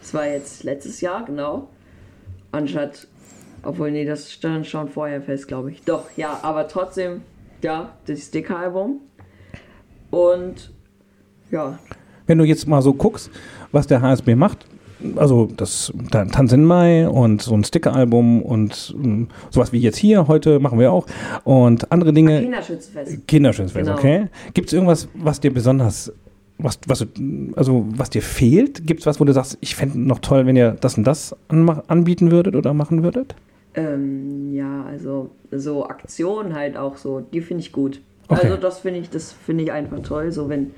das 0.00 0.12
war 0.14 0.26
jetzt 0.26 0.64
letztes 0.64 1.00
Jahr, 1.00 1.24
genau. 1.24 1.68
Anstatt, 2.50 3.06
obwohl, 3.62 3.90
nee, 3.92 4.04
das 4.04 4.32
stand 4.32 4.66
schon 4.66 4.88
vorher 4.88 5.22
fest, 5.22 5.46
glaube 5.48 5.70
ich. 5.70 5.82
Doch, 5.82 6.06
ja, 6.16 6.40
aber 6.42 6.66
trotzdem, 6.66 7.20
ja, 7.62 7.92
das 8.06 8.20
Sticker-Album. 8.26 9.00
Und 10.10 10.72
ja, 11.50 11.78
Wenn 12.26 12.38
du 12.38 12.44
jetzt 12.44 12.66
mal 12.66 12.82
so 12.82 12.92
guckst, 12.94 13.30
was 13.72 13.86
der 13.86 14.00
HSB 14.02 14.34
macht, 14.34 14.66
also 15.16 15.48
das 15.56 15.92
da- 16.10 16.24
Tanz 16.24 16.52
in 16.52 16.64
Mai 16.64 17.08
und 17.08 17.42
so 17.42 17.54
ein 17.54 17.64
Sticker-Album 17.64 18.42
und 18.42 18.94
ähm, 19.02 19.28
sowas 19.50 19.72
wie 19.72 19.78
jetzt 19.78 19.96
hier, 19.96 20.28
heute 20.28 20.58
machen 20.60 20.78
wir 20.78 20.92
auch 20.92 21.06
und 21.44 21.90
andere 21.92 22.12
Dinge. 22.12 22.40
Kinderschützenfest. 22.40 23.26
Kinderschützfest, 23.26 23.86
Genau. 23.86 23.96
okay. 23.98 24.26
Gibt 24.54 24.68
es 24.68 24.72
irgendwas, 24.72 25.08
was 25.14 25.40
dir 25.40 25.52
besonders, 25.52 26.12
was, 26.58 26.78
was, 26.86 27.06
also 27.56 27.86
was 27.90 28.10
dir 28.10 28.22
fehlt? 28.22 28.86
Gibt 28.86 29.00
es 29.00 29.06
was, 29.06 29.20
wo 29.20 29.24
du 29.24 29.32
sagst, 29.32 29.58
ich 29.60 29.76
fände 29.76 29.98
noch 30.00 30.18
toll, 30.18 30.46
wenn 30.46 30.56
ihr 30.56 30.72
das 30.80 30.96
und 30.98 31.04
das 31.04 31.36
anbieten 31.48 32.30
würdet 32.30 32.56
oder 32.56 32.74
machen 32.74 33.02
würdet? 33.02 33.34
Ähm, 33.74 34.52
ja, 34.54 34.84
also 34.84 35.30
so 35.52 35.86
Aktionen 35.86 36.54
halt 36.54 36.76
auch 36.76 36.96
so, 36.96 37.20
die 37.20 37.40
finde 37.40 37.60
ich 37.62 37.70
gut. 37.72 38.00
Okay. 38.28 38.40
Also 38.44 38.56
das 38.56 38.80
finde 38.80 39.00
ich, 39.00 39.10
das 39.10 39.32
finde 39.32 39.64
ich 39.64 39.72
einfach 39.72 40.00
toll, 40.00 40.32
so 40.32 40.48
wenn, 40.48 40.72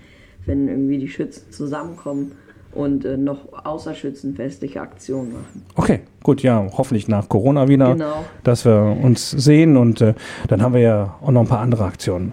wenn 0.47 0.69
irgendwie 0.69 0.99
die 0.99 1.09
Schützen 1.09 1.51
zusammenkommen 1.51 2.33
und 2.75 3.05
äh, 3.05 3.17
noch 3.17 3.65
außerschützenfestliche 3.65 4.81
Aktionen 4.81 5.33
machen. 5.33 5.63
Okay, 5.75 6.01
gut, 6.23 6.43
ja, 6.43 6.67
hoffentlich 6.77 7.09
nach 7.09 7.29
Corona 7.29 7.69
wieder, 7.69 7.93
Genau. 7.93 8.25
dass 8.45 8.65
wir 8.65 8.97
uns 9.03 9.31
sehen 9.31 9.77
und 9.77 10.01
äh, 10.01 10.15
dann 10.49 10.63
haben 10.63 10.75
wir 10.75 10.81
ja 10.81 11.15
auch 11.21 11.31
noch 11.31 11.41
ein 11.43 11.49
paar 11.49 11.61
andere 11.61 11.85
Aktionen. 11.85 12.33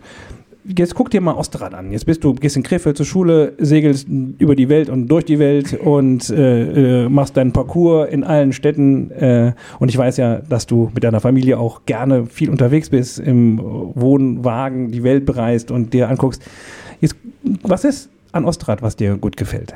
Jetzt 0.78 0.96
guck 0.96 1.10
dir 1.10 1.22
mal 1.22 1.34
Osterrad 1.36 1.74
an. 1.74 1.94
Jetzt 1.94 2.06
bist 2.06 2.26
du, 2.26 2.34
gehst 2.34 2.58
in 2.58 2.64
Krefeld 2.64 2.98
zur 2.98 3.06
Schule, 3.06 3.54
segelst 3.58 4.06
über 4.38 4.54
die 4.54 4.68
Welt 4.68 4.90
und 4.90 5.08
durch 5.08 5.24
die 5.24 5.40
Welt 5.40 5.74
und 5.80 6.30
äh, 6.30 7.06
äh, 7.06 7.10
machst 7.10 7.38
deinen 7.38 7.54
Parcours 7.54 8.10
in 8.10 8.26
allen 8.26 8.52
Städten. 8.52 9.10
Äh, 9.12 9.54
und 9.80 9.88
ich 9.88 9.98
weiß 9.98 10.18
ja, 10.18 10.40
dass 10.40 10.68
du 10.68 10.92
mit 10.94 11.06
deiner 11.06 11.22
Familie 11.22 11.58
auch 11.58 11.86
gerne 11.86 12.26
viel 12.26 12.50
unterwegs 12.50 12.90
bist, 12.90 13.18
im 13.18 13.62
Wohnwagen 13.96 14.92
die 14.92 15.04
Welt 15.04 15.26
bereist 15.26 15.72
und 15.72 15.94
dir 15.94 16.10
anguckst. 16.10 16.44
Jetzt, 17.00 17.16
was 17.64 17.86
ist 17.86 18.10
an 18.34 18.44
Osterrad, 18.44 18.82
was 18.82 18.98
dir 18.98 19.16
gut 19.16 19.38
gefällt? 19.38 19.74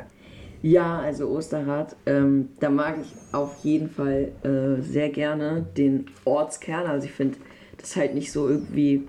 Ja, 0.63 0.99
also 0.99 1.27
Osterrad, 1.29 1.95
ähm, 2.05 2.49
da 2.59 2.69
mag 2.69 2.99
ich 3.01 3.11
auf 3.31 3.55
jeden 3.63 3.89
Fall 3.89 4.31
äh, 4.43 4.81
sehr 4.81 5.09
gerne 5.09 5.65
den 5.75 6.05
Ortskern. 6.23 6.85
Also 6.85 7.07
ich 7.07 7.13
finde, 7.13 7.37
das 7.77 7.89
ist 7.89 7.95
halt 7.95 8.13
nicht 8.13 8.31
so 8.31 8.47
irgendwie, 8.47 9.07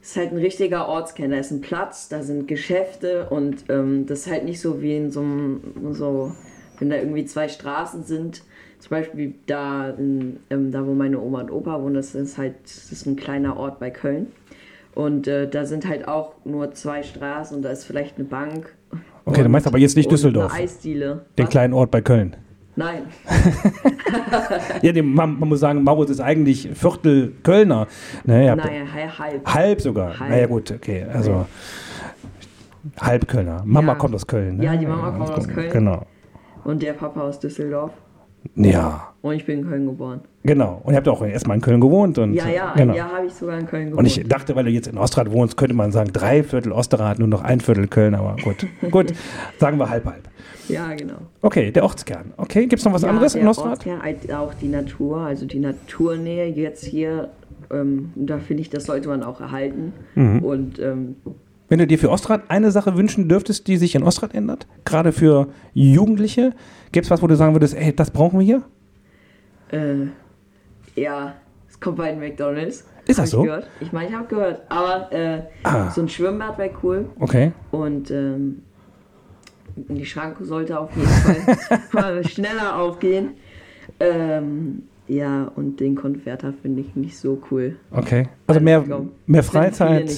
das 0.00 0.10
ist 0.10 0.16
halt 0.16 0.30
ein 0.30 0.38
richtiger 0.38 0.86
Ortskern. 0.86 1.32
Da 1.32 1.38
ist 1.38 1.50
ein 1.50 1.60
Platz, 1.60 2.08
da 2.08 2.22
sind 2.22 2.46
Geschäfte 2.46 3.28
und 3.30 3.64
ähm, 3.68 4.06
das 4.06 4.20
ist 4.20 4.30
halt 4.30 4.44
nicht 4.44 4.60
so 4.60 4.80
wie 4.80 4.96
in 4.96 5.10
so 5.10 5.20
einem, 5.20 5.60
so, 5.90 6.32
wenn 6.78 6.88
da 6.88 6.96
irgendwie 6.96 7.24
zwei 7.24 7.48
Straßen 7.48 8.04
sind. 8.04 8.42
Zum 8.78 8.90
Beispiel 8.90 9.34
da, 9.46 9.90
in, 9.90 10.38
ähm, 10.50 10.70
da 10.70 10.86
wo 10.86 10.92
meine 10.92 11.18
Oma 11.20 11.40
und 11.40 11.50
Opa 11.50 11.82
wohnen, 11.82 11.94
das 11.94 12.14
ist 12.14 12.38
halt, 12.38 12.54
das 12.62 12.92
ist 12.92 13.06
ein 13.06 13.16
kleiner 13.16 13.56
Ort 13.56 13.80
bei 13.80 13.90
Köln. 13.90 14.28
Und 14.94 15.26
äh, 15.26 15.48
da 15.48 15.64
sind 15.64 15.88
halt 15.88 16.06
auch 16.06 16.34
nur 16.44 16.72
zwei 16.74 17.02
Straßen 17.02 17.56
und 17.56 17.62
da 17.62 17.70
ist 17.70 17.84
vielleicht 17.84 18.18
eine 18.18 18.26
Bank. 18.26 18.76
Okay, 19.26 19.42
du 19.42 19.48
meinst 19.48 19.66
aber 19.66 19.78
jetzt 19.78 19.96
nicht 19.96 20.10
Düsseldorf. 20.10 20.54
Eisdiele. 20.54 21.26
Den 21.36 21.44
Was? 21.44 21.50
kleinen 21.50 21.74
Ort 21.74 21.90
bei 21.90 22.00
Köln. 22.00 22.36
Nein. 22.76 23.02
Ja, 24.82 24.92
dem, 24.92 25.14
man, 25.14 25.38
man 25.40 25.48
muss 25.48 25.60
sagen, 25.60 25.82
Maurus 25.82 26.10
ist 26.10 26.20
eigentlich 26.20 26.68
Viertel 26.74 27.32
Kölner. 27.42 27.86
Naja, 28.24 28.54
Naja, 28.54 28.70
he- 28.84 29.08
halb. 29.18 29.46
halb 29.54 29.80
sogar. 29.80 30.18
Halb. 30.20 30.30
Naja, 30.30 30.46
gut, 30.46 30.70
okay. 30.70 31.04
Also 31.12 31.46
halb 33.00 33.26
Kölner. 33.26 33.62
Mama 33.64 33.92
Ja. 33.92 33.98
kommt 33.98 34.14
aus 34.14 34.26
Köln. 34.26 34.58
Ne? 34.58 34.64
Ja, 34.64 34.76
die 34.76 34.86
Mama 34.86 35.10
kommt 35.10 35.30
aus 35.30 35.48
Köln. 35.48 35.70
Genau. 35.72 36.02
Und 36.64 36.82
der 36.82 36.92
Papa 36.92 37.20
aus 37.22 37.40
Düsseldorf. 37.40 37.92
Ja, 38.54 39.12
Und 39.22 39.34
ich 39.34 39.44
bin 39.44 39.60
in 39.60 39.68
Köln 39.68 39.86
geboren. 39.86 40.20
genau. 40.44 40.80
Und 40.84 40.92
ihr 40.92 40.96
habt 40.98 41.08
auch 41.08 41.22
erstmal 41.24 41.56
in 41.56 41.60
Köln 41.62 41.80
gewohnt. 41.80 42.18
Und, 42.18 42.34
Ja, 42.34 42.48
ja, 42.48 42.74
genau. 42.74 42.92
ein 42.92 42.96
Jahr 42.96 43.12
habe 43.12 43.26
ich 43.26 43.34
sogar 43.34 43.58
in 43.58 43.66
Köln 43.66 43.86
gewohnt. 43.86 43.98
Und 43.98 44.06
ich 44.06 44.26
dachte, 44.28 44.54
weil 44.56 44.64
du 44.64 44.70
jetzt 44.70 44.86
in 44.86 44.98
Osterrad 44.98 45.30
wohnst, 45.32 45.56
könnte 45.56 45.74
man 45.74 45.92
sagen, 45.92 46.10
drei 46.12 46.42
Viertel 46.42 46.72
Osterrad, 46.72 47.18
nur 47.18 47.28
noch 47.28 47.42
ein 47.42 47.60
Viertel 47.60 47.88
Köln, 47.88 48.14
aber 48.14 48.36
gut. 48.42 48.66
gut, 48.90 49.12
sagen 49.58 49.78
wir 49.78 49.88
halb, 49.90 50.04
halb. 50.06 50.28
ja, 50.68 50.92
genau. 50.94 51.16
Okay, 51.42 51.70
der 51.72 51.82
Ortskern. 51.84 52.32
Okay, 52.36 52.66
gibt 52.66 52.80
es 52.80 52.84
noch 52.84 52.92
was 52.92 53.02
ja, 53.02 53.08
anderes 53.08 53.34
in 53.34 53.42
der 53.42 53.50
Osterrad? 53.50 53.86
Ortskern, 53.86 54.00
auch 54.34 54.54
die 54.54 54.68
Natur, 54.68 55.18
also 55.18 55.46
die 55.46 55.58
Naturnähe 55.60 56.46
jetzt 56.46 56.84
hier, 56.84 57.30
ähm, 57.72 58.12
da 58.14 58.38
finde 58.38 58.62
ich, 58.62 58.70
das 58.70 58.84
sollte 58.84 59.08
man 59.08 59.22
auch 59.22 59.40
erhalten. 59.40 59.92
Mhm. 60.14 60.38
Und 60.40 60.78
ähm, 60.78 61.16
Wenn 61.68 61.78
du 61.78 61.86
dir 61.86 61.98
für 61.98 62.10
Ostrad 62.10 62.42
eine 62.48 62.70
Sache 62.70 62.96
wünschen 62.96 63.28
dürftest, 63.28 63.66
die 63.66 63.76
sich 63.76 63.94
in 63.94 64.02
Ostrad 64.04 64.34
ändert, 64.34 64.66
gerade 64.84 65.12
für 65.12 65.48
Jugendliche, 65.74 66.52
gibt 66.92 67.06
es 67.06 67.10
was, 67.10 67.22
wo 67.22 67.26
du 67.26 67.34
sagen 67.36 67.54
würdest, 67.54 67.74
ey, 67.74 67.94
das 67.94 68.10
brauchen 68.10 68.38
wir 68.38 68.44
hier? 68.46 68.62
äh, 69.72 70.06
ja, 71.00 71.34
es 71.68 71.78
kommt 71.80 71.96
bei 71.96 72.10
den 72.10 72.20
McDonalds. 72.20 72.86
Ist 73.06 73.18
das 73.18 73.26
ich 73.26 73.30
so? 73.32 73.42
Gehört. 73.42 73.68
Ich 73.80 73.92
meine, 73.92 74.08
ich 74.08 74.14
habe 74.14 74.26
gehört. 74.26 74.62
Aber 74.68 75.12
äh, 75.12 75.42
Ah. 75.64 75.90
so 75.90 76.00
ein 76.02 76.08
Schwimmbad 76.08 76.56
wäre 76.58 76.70
cool. 76.82 77.06
Okay. 77.20 77.52
Und 77.72 78.10
ähm, 78.10 78.62
die 79.76 80.06
Schranke 80.06 80.44
sollte 80.44 80.78
auf 80.78 80.90
jeden 80.96 81.08
Fall 81.90 82.24
schneller 82.28 82.76
aufgehen. 82.78 83.30
Ähm, 84.00 84.84
ja, 85.08 85.50
und 85.54 85.78
den 85.80 85.94
Konverter 85.96 86.52
finde 86.62 86.80
ich 86.80 86.96
nicht 86.96 87.16
so 87.18 87.40
cool. 87.50 87.76
Okay. 87.90 88.28
Also 88.46 88.60
mehr, 88.60 88.82
ich 88.82 88.88
mehr 89.26 89.42
finden 89.42 90.08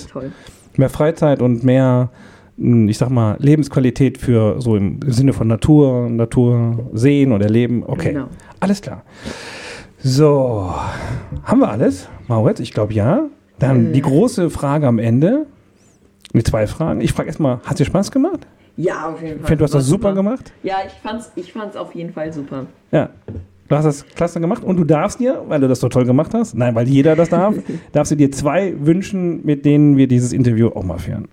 mehr 0.79 0.89
Freizeit 0.89 1.43
und 1.43 1.65
mehr, 1.65 2.09
mh, 2.57 2.91
ich 2.91 2.99
sag 2.99 3.11
mal, 3.11 3.37
Lebensqualität 3.41 4.19
für 4.19 4.61
so 4.61 4.77
im 4.77 5.01
Sinne 5.07 5.33
von 5.33 5.49
Natur, 5.49 6.09
Natur 6.09 6.89
sehen 6.93 7.33
und 7.33 7.41
erleben. 7.43 7.83
Okay. 7.87 8.13
Genau. 8.13 8.27
Alles 8.61 8.81
klar. 8.81 9.03
So, 10.01 10.73
haben 11.45 11.61
wir 11.61 11.71
alles, 11.71 12.09
Mauritz? 12.29 12.61
Ich 12.61 12.73
glaube 12.73 12.93
ja. 12.95 13.23
Dann 13.59 13.89
Äh. 13.89 13.93
die 13.93 14.03
große 14.03 14.51
Frage 14.51 14.87
am 14.87 14.99
Ende. 14.99 15.47
Die 16.35 16.43
zwei 16.45 16.67
Fragen. 16.67 17.01
Ich 17.01 17.13
frage 17.13 17.29
erstmal, 17.29 17.59
hat 17.65 17.79
dir 17.79 17.85
Spaß 17.87 18.13
gemacht? 18.13 18.47
Ja, 18.77 19.09
auf 19.09 19.21
jeden 19.21 19.33
Ich 19.35 19.39
Fall. 19.41 19.47
finde, 19.49 19.57
du 19.59 19.65
hast 19.65 19.75
das 19.75 19.87
super 19.87 20.15
gemacht. 20.15 20.53
Ja, 20.63 20.77
ich 20.87 20.93
fand's, 21.03 21.33
ich 21.35 21.53
fand's 21.53 21.77
auf 21.77 21.95
jeden 21.97 22.13
Fall 22.13 22.33
super. 22.33 22.67
Ja. 22.93 23.09
Du 23.69 23.77
hast 23.77 23.85
das 23.85 24.07
klasse 24.07 24.41
gemacht 24.41 24.65
und 24.65 24.77
du 24.77 24.85
darfst 24.85 25.21
dir, 25.21 25.45
weil 25.47 25.61
du 25.61 25.69
das 25.69 25.81
so 25.81 25.89
toll 25.89 26.07
gemacht 26.07 26.33
hast, 26.33 26.55
nein, 26.55 26.75
weil 26.75 26.89
jeder 26.89 27.17
das 27.17 27.29
darf, 27.29 27.55
darfst 27.93 28.13
du 28.13 28.17
dir 28.17 28.33
zwei 28.33 28.75
wünschen, 28.79 29.45
mit 29.45 29.65
denen 29.67 29.97
wir 29.99 30.09
dieses 30.09 30.33
Interview 30.33 30.69
auch 30.69 30.85
mal 30.85 30.99
führen. 30.99 31.29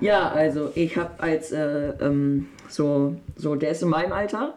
Ja, 0.00 0.30
also 0.30 0.70
ich 0.74 0.96
habe 0.96 1.10
als 1.18 1.50
äh, 1.50 1.92
ähm, 2.00 2.46
so, 2.68 3.16
so, 3.36 3.56
der 3.56 3.70
ist 3.70 3.82
in 3.82 3.88
meinem 3.88 4.12
Alter. 4.12 4.54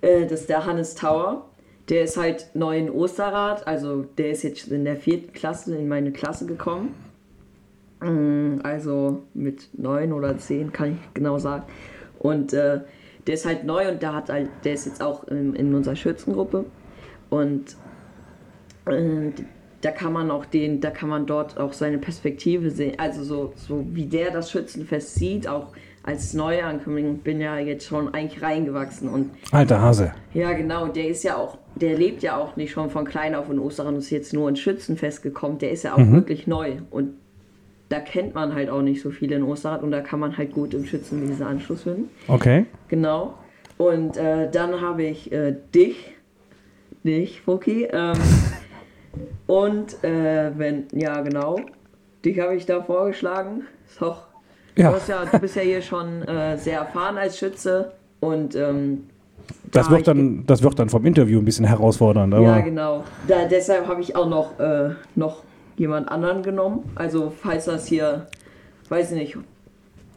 Äh, 0.00 0.26
das 0.26 0.42
ist 0.42 0.48
der 0.48 0.66
Hannes 0.66 0.94
Tauer. 0.94 1.46
Der 1.88 2.02
ist 2.02 2.16
halt 2.16 2.50
neu 2.54 2.78
in 2.78 2.90
Osterrad, 2.90 3.66
also 3.66 4.04
der 4.18 4.30
ist 4.30 4.42
jetzt 4.42 4.68
in 4.68 4.84
der 4.84 4.96
vierten 4.96 5.32
Klasse 5.32 5.76
in 5.76 5.88
meine 5.88 6.10
Klasse 6.10 6.46
gekommen. 6.46 6.94
Mm, 8.00 8.60
Also 8.64 9.22
mit 9.34 9.68
neun 9.72 10.12
oder 10.12 10.36
zehn 10.38 10.72
kann 10.72 10.92
ich 10.92 11.14
genau 11.14 11.38
sagen. 11.38 11.64
Und 12.18 12.52
äh, 12.52 12.80
der 13.26 13.34
ist 13.34 13.46
halt 13.46 13.64
neu 13.64 13.88
und 13.88 14.02
der 14.02 14.14
hat 14.14 14.28
halt, 14.28 14.48
der 14.64 14.74
ist 14.74 14.86
jetzt 14.86 15.02
auch 15.02 15.24
in, 15.24 15.54
in 15.54 15.74
unserer 15.74 15.96
Schützengruppe. 15.96 16.64
Und 17.28 17.76
äh, 18.86 19.32
da 19.80 19.90
kann 19.90 20.12
man 20.12 20.30
auch 20.30 20.44
den, 20.44 20.80
da 20.80 20.90
kann 20.90 21.08
man 21.08 21.26
dort 21.26 21.58
auch 21.58 21.72
seine 21.72 21.98
Perspektive 21.98 22.70
sehen. 22.70 22.94
Also 22.98 23.24
so, 23.24 23.52
so 23.56 23.84
wie 23.92 24.06
der 24.06 24.30
das 24.30 24.50
Schützenfest 24.50 25.14
sieht, 25.14 25.48
auch 25.48 25.72
als 26.02 26.34
Neuankömmling 26.34 27.18
bin 27.18 27.40
ja 27.40 27.58
jetzt 27.58 27.86
schon 27.86 28.14
eigentlich 28.14 28.40
reingewachsen 28.40 29.08
und 29.08 29.30
Alter 29.50 29.80
Hase. 29.80 30.12
ja 30.34 30.52
genau, 30.52 30.86
der 30.86 31.08
ist 31.08 31.24
ja 31.24 31.36
auch, 31.36 31.58
der 31.74 31.98
lebt 31.98 32.22
ja 32.22 32.36
auch 32.36 32.54
nicht 32.54 32.70
schon 32.70 32.90
von 32.90 33.04
klein 33.04 33.34
auf 33.34 33.50
in 33.50 33.58
Osterrad 33.58 33.92
und 33.92 33.98
ist 33.98 34.10
jetzt 34.10 34.32
nur 34.32 34.48
ins 34.48 34.60
Schützenfest 34.60 35.24
gekommen, 35.24 35.58
der 35.58 35.72
ist 35.72 35.82
ja 35.82 35.94
auch 35.94 36.10
wirklich 36.12 36.46
neu 36.46 36.76
und 36.90 37.14
da 37.88 38.00
kennt 38.00 38.34
man 38.34 38.54
halt 38.54 38.68
auch 38.68 38.82
nicht 38.82 39.00
so 39.00 39.10
viele 39.10 39.36
in 39.36 39.42
Osterrad 39.42 39.82
und 39.82 39.90
da 39.90 40.00
kann 40.00 40.18
man 40.20 40.36
halt 40.36 40.52
gut 40.52 40.74
im 40.74 40.84
Schützenwesen 40.84 41.46
Anschluss 41.46 41.82
finden. 41.82 42.10
Okay. 42.28 42.66
Genau. 42.88 43.34
Und 43.78 44.16
äh, 44.16 44.50
dann 44.50 44.80
habe 44.80 45.04
ich 45.04 45.30
äh, 45.32 45.54
dich, 45.74 46.14
dich, 47.04 47.42
Fuki. 47.42 47.84
Ähm, 47.84 48.14
und 49.46 50.02
äh, 50.02 50.50
wenn, 50.56 50.86
ja 50.92 51.20
genau, 51.20 51.60
dich 52.24 52.40
habe 52.40 52.56
ich 52.56 52.66
da 52.66 52.82
vorgeschlagen. 52.82 53.62
Ist 53.88 54.02
auch, 54.02 54.22
Ja. 54.76 54.92
Du, 54.92 54.98
ja, 55.10 55.24
du 55.24 55.38
bist 55.38 55.56
ja 55.56 55.62
hier 55.62 55.82
schon 55.82 56.22
äh, 56.22 56.56
sehr 56.58 56.80
erfahren 56.80 57.18
als 57.18 57.38
Schütze 57.38 57.92
und 58.20 58.56
ähm, 58.56 59.04
Das 59.70 59.86
da 59.86 59.92
wird, 59.92 60.08
dann, 60.08 60.44
das 60.46 60.62
wird 60.62 60.78
dann 60.78 60.88
vom 60.88 61.04
Interview 61.06 61.38
ein 61.38 61.44
bisschen 61.44 61.66
herausfordernd. 61.66 62.34
Aber 62.34 62.42
ja, 62.42 62.60
genau. 62.60 63.04
Da, 63.28 63.44
deshalb 63.44 63.86
habe 63.86 64.00
ich 64.00 64.16
auch 64.16 64.28
noch, 64.28 64.58
äh, 64.58 64.90
noch 65.14 65.42
jemand 65.76 66.08
anderen 66.10 66.42
genommen. 66.42 66.80
Also 66.94 67.32
falls 67.42 67.66
das 67.66 67.86
hier, 67.86 68.26
weiß 68.88 69.12
ich 69.12 69.18
nicht, 69.18 69.36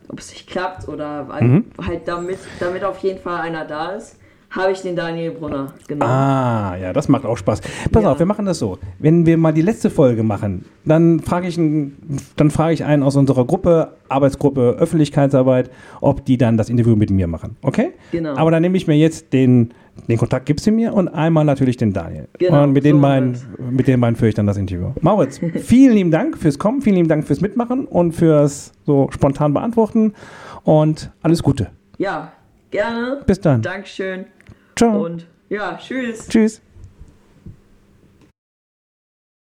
ob 0.10 0.20
es 0.20 0.32
nicht 0.32 0.48
klappt 0.50 0.88
oder 0.88 1.28
halt, 1.30 1.42
Mhm. 1.44 1.66
halt 1.86 2.02
damit, 2.08 2.40
damit 2.60 2.84
auf 2.84 2.98
jeden 3.00 3.20
Fall 3.20 3.42
einer 3.42 3.66
da 3.66 3.92
ist, 3.92 4.16
habe 4.52 4.72
ich 4.72 4.82
den 4.82 4.96
Daniel 4.96 5.30
Brunner 5.30 5.74
genommen. 5.88 6.12
Ah, 6.12 6.76
ja, 6.76 6.92
das 6.92 7.08
macht 7.08 7.24
auch 7.24 7.38
Spaß. 7.38 7.62
Pass 7.92 8.02
Ja. 8.04 8.12
auf, 8.12 8.18
wir 8.18 8.26
machen 8.26 8.46
das 8.48 8.58
so. 8.58 8.80
Wenn 8.98 9.28
wir 9.28 9.38
mal 9.38 9.52
die 9.52 9.62
letzte 9.62 9.92
Folge 9.92 10.24
machen, 10.24 10.66
dann 10.86 11.20
frage 11.20 11.48
ich, 11.48 11.60
einen- 11.60 12.18
dann 12.36 12.50
frage 12.50 12.74
ich 12.74 12.84
einen 12.84 13.04
aus 13.04 13.16
unserer 13.16 13.46
Gruppe, 13.46 13.90
Arbeitsgruppe 14.08 14.78
Öffentlichkeitsarbeit, 14.80 15.70
ob 16.02 16.26
die 16.26 16.38
dann 16.40 16.58
das 16.58 16.70
Interview 16.70 16.96
mit 16.96 17.12
mir 17.12 17.28
machen. 17.28 17.58
Okay? 17.62 17.92
Genau. 18.12 18.36
Aber 18.38 18.50
dann 18.50 18.64
nehme 18.64 18.76
ich 18.76 18.88
mir 18.88 18.96
jetzt 18.98 19.34
den, 19.34 19.72
den 20.08 20.18
Kontakt 20.18 20.46
gibst 20.46 20.66
du 20.68 20.72
mir 20.72 20.94
und 20.94 21.08
einmal 21.08 21.46
natürlich 21.46 21.78
den 21.78 21.94
Daniel. 21.94 22.28
Genau, 22.38 22.64
und 22.64 22.74
mit 22.74 22.84
den 22.84 22.98
so 22.98 23.02
beiden, 23.02 23.34
wird's. 23.34 23.48
mit 23.72 23.88
den 23.88 24.02
beiden 24.02 24.16
führe 24.16 24.30
ich 24.30 24.36
dann 24.36 24.48
das 24.48 24.58
Interview. 24.58 24.92
Mauritz, 25.02 25.40
vielen 25.62 25.94
lieben 25.94 26.12
Dank 26.12 26.38
fürs 26.38 26.58
Kommen, 26.60 26.82
vielen 26.82 26.96
lieben 26.96 27.10
Dank 27.10 27.26
fürs 27.26 27.42
Mitmachen 27.42 27.86
und 27.86 28.14
fürs 28.14 28.72
so 28.86 29.10
spontan 29.12 29.54
beantworten 29.54 30.14
und 30.64 31.12
alles 31.22 31.44
Gute. 31.44 31.70
Ja, 31.98 32.32
gerne. 32.72 33.22
Bis 33.26 33.40
dann. 33.40 33.62
Dankeschön. 33.62 34.26
Ciao. 34.76 35.06
Und 35.06 35.28
ja, 35.50 35.78
tschüss. 35.78 36.28
Tschüss. 36.28 36.62